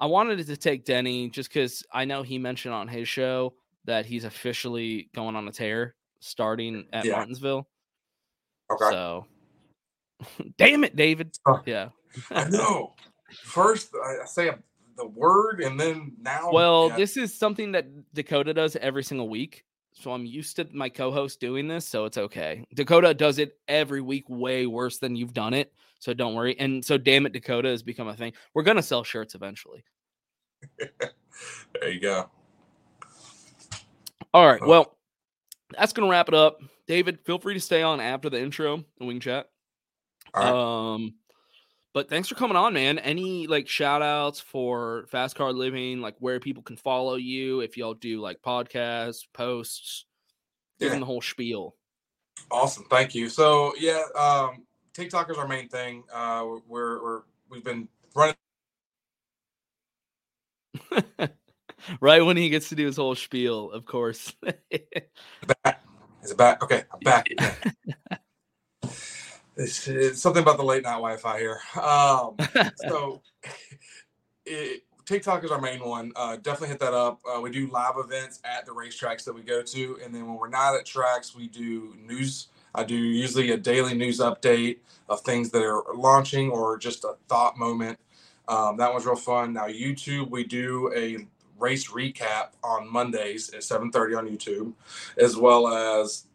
[0.00, 3.54] I wanted to take Denny just because I know he mentioned on his show
[3.84, 7.12] that he's officially going on a tear starting at yeah.
[7.12, 7.66] Martinsville.
[8.70, 8.90] Okay.
[8.90, 9.26] So
[10.58, 11.36] Damn it, David.
[11.46, 11.88] Uh, yeah.
[12.30, 12.94] I know.
[13.44, 14.50] First, I say
[14.96, 16.50] the word, and then now.
[16.52, 16.96] Well, yeah.
[16.96, 19.64] this is something that Dakota does every single week.
[19.92, 22.64] So I'm used to my co host doing this, so it's okay.
[22.74, 25.72] Dakota does it every week way worse than you've done it.
[25.98, 26.58] So don't worry.
[26.58, 28.32] And so, damn it, Dakota has become a thing.
[28.54, 29.84] We're going to sell shirts eventually.
[30.78, 32.30] there you go.
[34.32, 34.64] All right.
[34.64, 34.96] Well,
[35.76, 36.60] that's going to wrap it up.
[36.86, 39.48] David, feel free to stay on after the intro and we can chat.
[40.42, 41.14] Um,
[41.94, 42.98] but thanks for coming on, man.
[42.98, 47.94] Any like shout outs for Fascar Living, like where people can follow you if y'all
[47.94, 50.04] do like podcasts, posts,
[50.78, 50.96] yeah.
[50.96, 51.74] the whole spiel.
[52.50, 52.84] Awesome.
[52.90, 53.28] Thank you.
[53.28, 56.04] So, yeah, um, TikTok is our main thing.
[56.12, 58.34] Uh, we're, we're we've been running.
[62.00, 64.32] right when he gets to do his whole spiel, of course.
[64.42, 65.84] back.
[66.22, 66.62] Is it back?
[66.62, 67.28] Okay, I'm back.
[69.58, 71.60] it's, it's, something about the late night Wi-Fi here.
[71.74, 72.36] Um,
[72.76, 73.20] so
[74.46, 76.12] it, TikTok is our main one.
[76.16, 77.20] Uh, definitely hit that up.
[77.26, 80.36] Uh, we do live events at the racetracks that we go to, and then when
[80.36, 82.48] we're not at tracks, we do news.
[82.74, 84.78] I do usually a daily news update
[85.08, 87.98] of things that are launching or just a thought moment.
[88.46, 89.54] Um, that was real fun.
[89.54, 91.26] Now YouTube, we do a
[91.58, 94.72] race recap on Mondays at 7:30 on YouTube,
[95.16, 96.26] as well as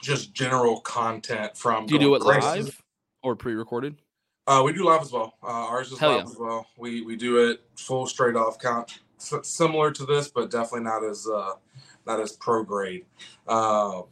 [0.00, 1.86] just general content from.
[1.86, 2.82] Do you do it live
[3.22, 3.96] or pre-recorded?
[4.46, 5.34] Uh, we do live as well.
[5.42, 6.30] Uh, ours is Hell live yeah.
[6.30, 6.66] as well.
[6.78, 11.04] We we do it full straight off count, S- similar to this, but definitely not
[11.04, 11.54] as uh,
[12.06, 13.04] not as pro grade.
[13.46, 14.02] Uh,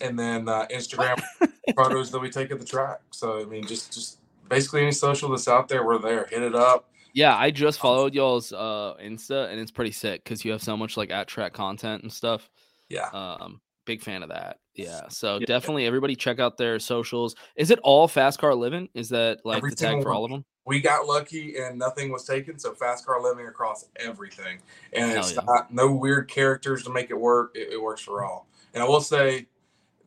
[0.00, 1.20] and then uh, Instagram
[1.76, 3.00] photos that we take at the track.
[3.10, 4.18] So I mean, just just
[4.48, 6.26] basically any social that's out there, we're there.
[6.26, 6.90] Hit it up.
[7.14, 10.76] Yeah, I just followed y'all's uh Insta and it's pretty sick because you have so
[10.76, 12.48] much like at track content and stuff.
[12.88, 13.08] Yeah.
[13.08, 14.58] Um, big fan of that.
[14.78, 15.08] Yeah.
[15.08, 15.46] So yeah.
[15.46, 17.34] definitely everybody check out their socials.
[17.56, 18.88] Is it all Fascar living?
[18.94, 20.44] Is that like every the tag for all of them?
[20.64, 24.60] We got lucky and nothing was taken, so Fascar living across everything.
[24.92, 25.40] And Hell it's yeah.
[25.46, 27.52] not no weird characters to make it work.
[27.54, 28.46] It, it works for all.
[28.74, 29.46] And I will say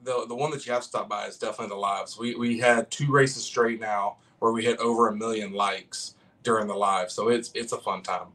[0.03, 2.17] the the one that you have to stop by is definitely the lives.
[2.17, 6.67] We we had two races straight now where we hit over a million likes during
[6.67, 8.27] the live, so it's it's a fun time.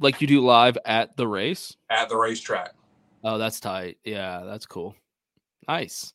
[0.00, 2.74] Like you do live at the race at the racetrack.
[3.24, 3.98] Oh, that's tight.
[4.04, 4.94] Yeah, that's cool.
[5.68, 6.12] Nice.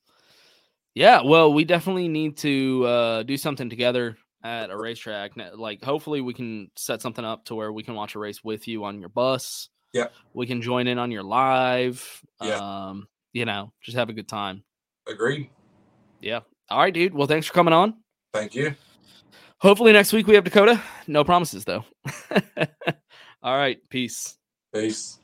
[0.94, 5.34] Yeah, well, we definitely need to uh, do something together at a racetrack.
[5.56, 8.68] Like, hopefully, we can set something up to where we can watch a race with
[8.68, 9.70] you on your bus.
[9.94, 12.22] Yeah, we can join in on your live.
[12.42, 12.56] Yeah.
[12.56, 14.64] Um, you know, just have a good time.
[15.08, 15.50] Agreed.
[16.20, 16.40] Yeah.
[16.70, 17.14] All right, dude.
[17.14, 17.96] Well, thanks for coming on.
[18.34, 18.76] Thank you.
[19.60, 20.82] Hopefully next week we have Dakota.
[21.08, 21.86] No promises though.
[23.42, 23.78] All right.
[23.90, 24.38] Peace.
[24.74, 25.20] Peace.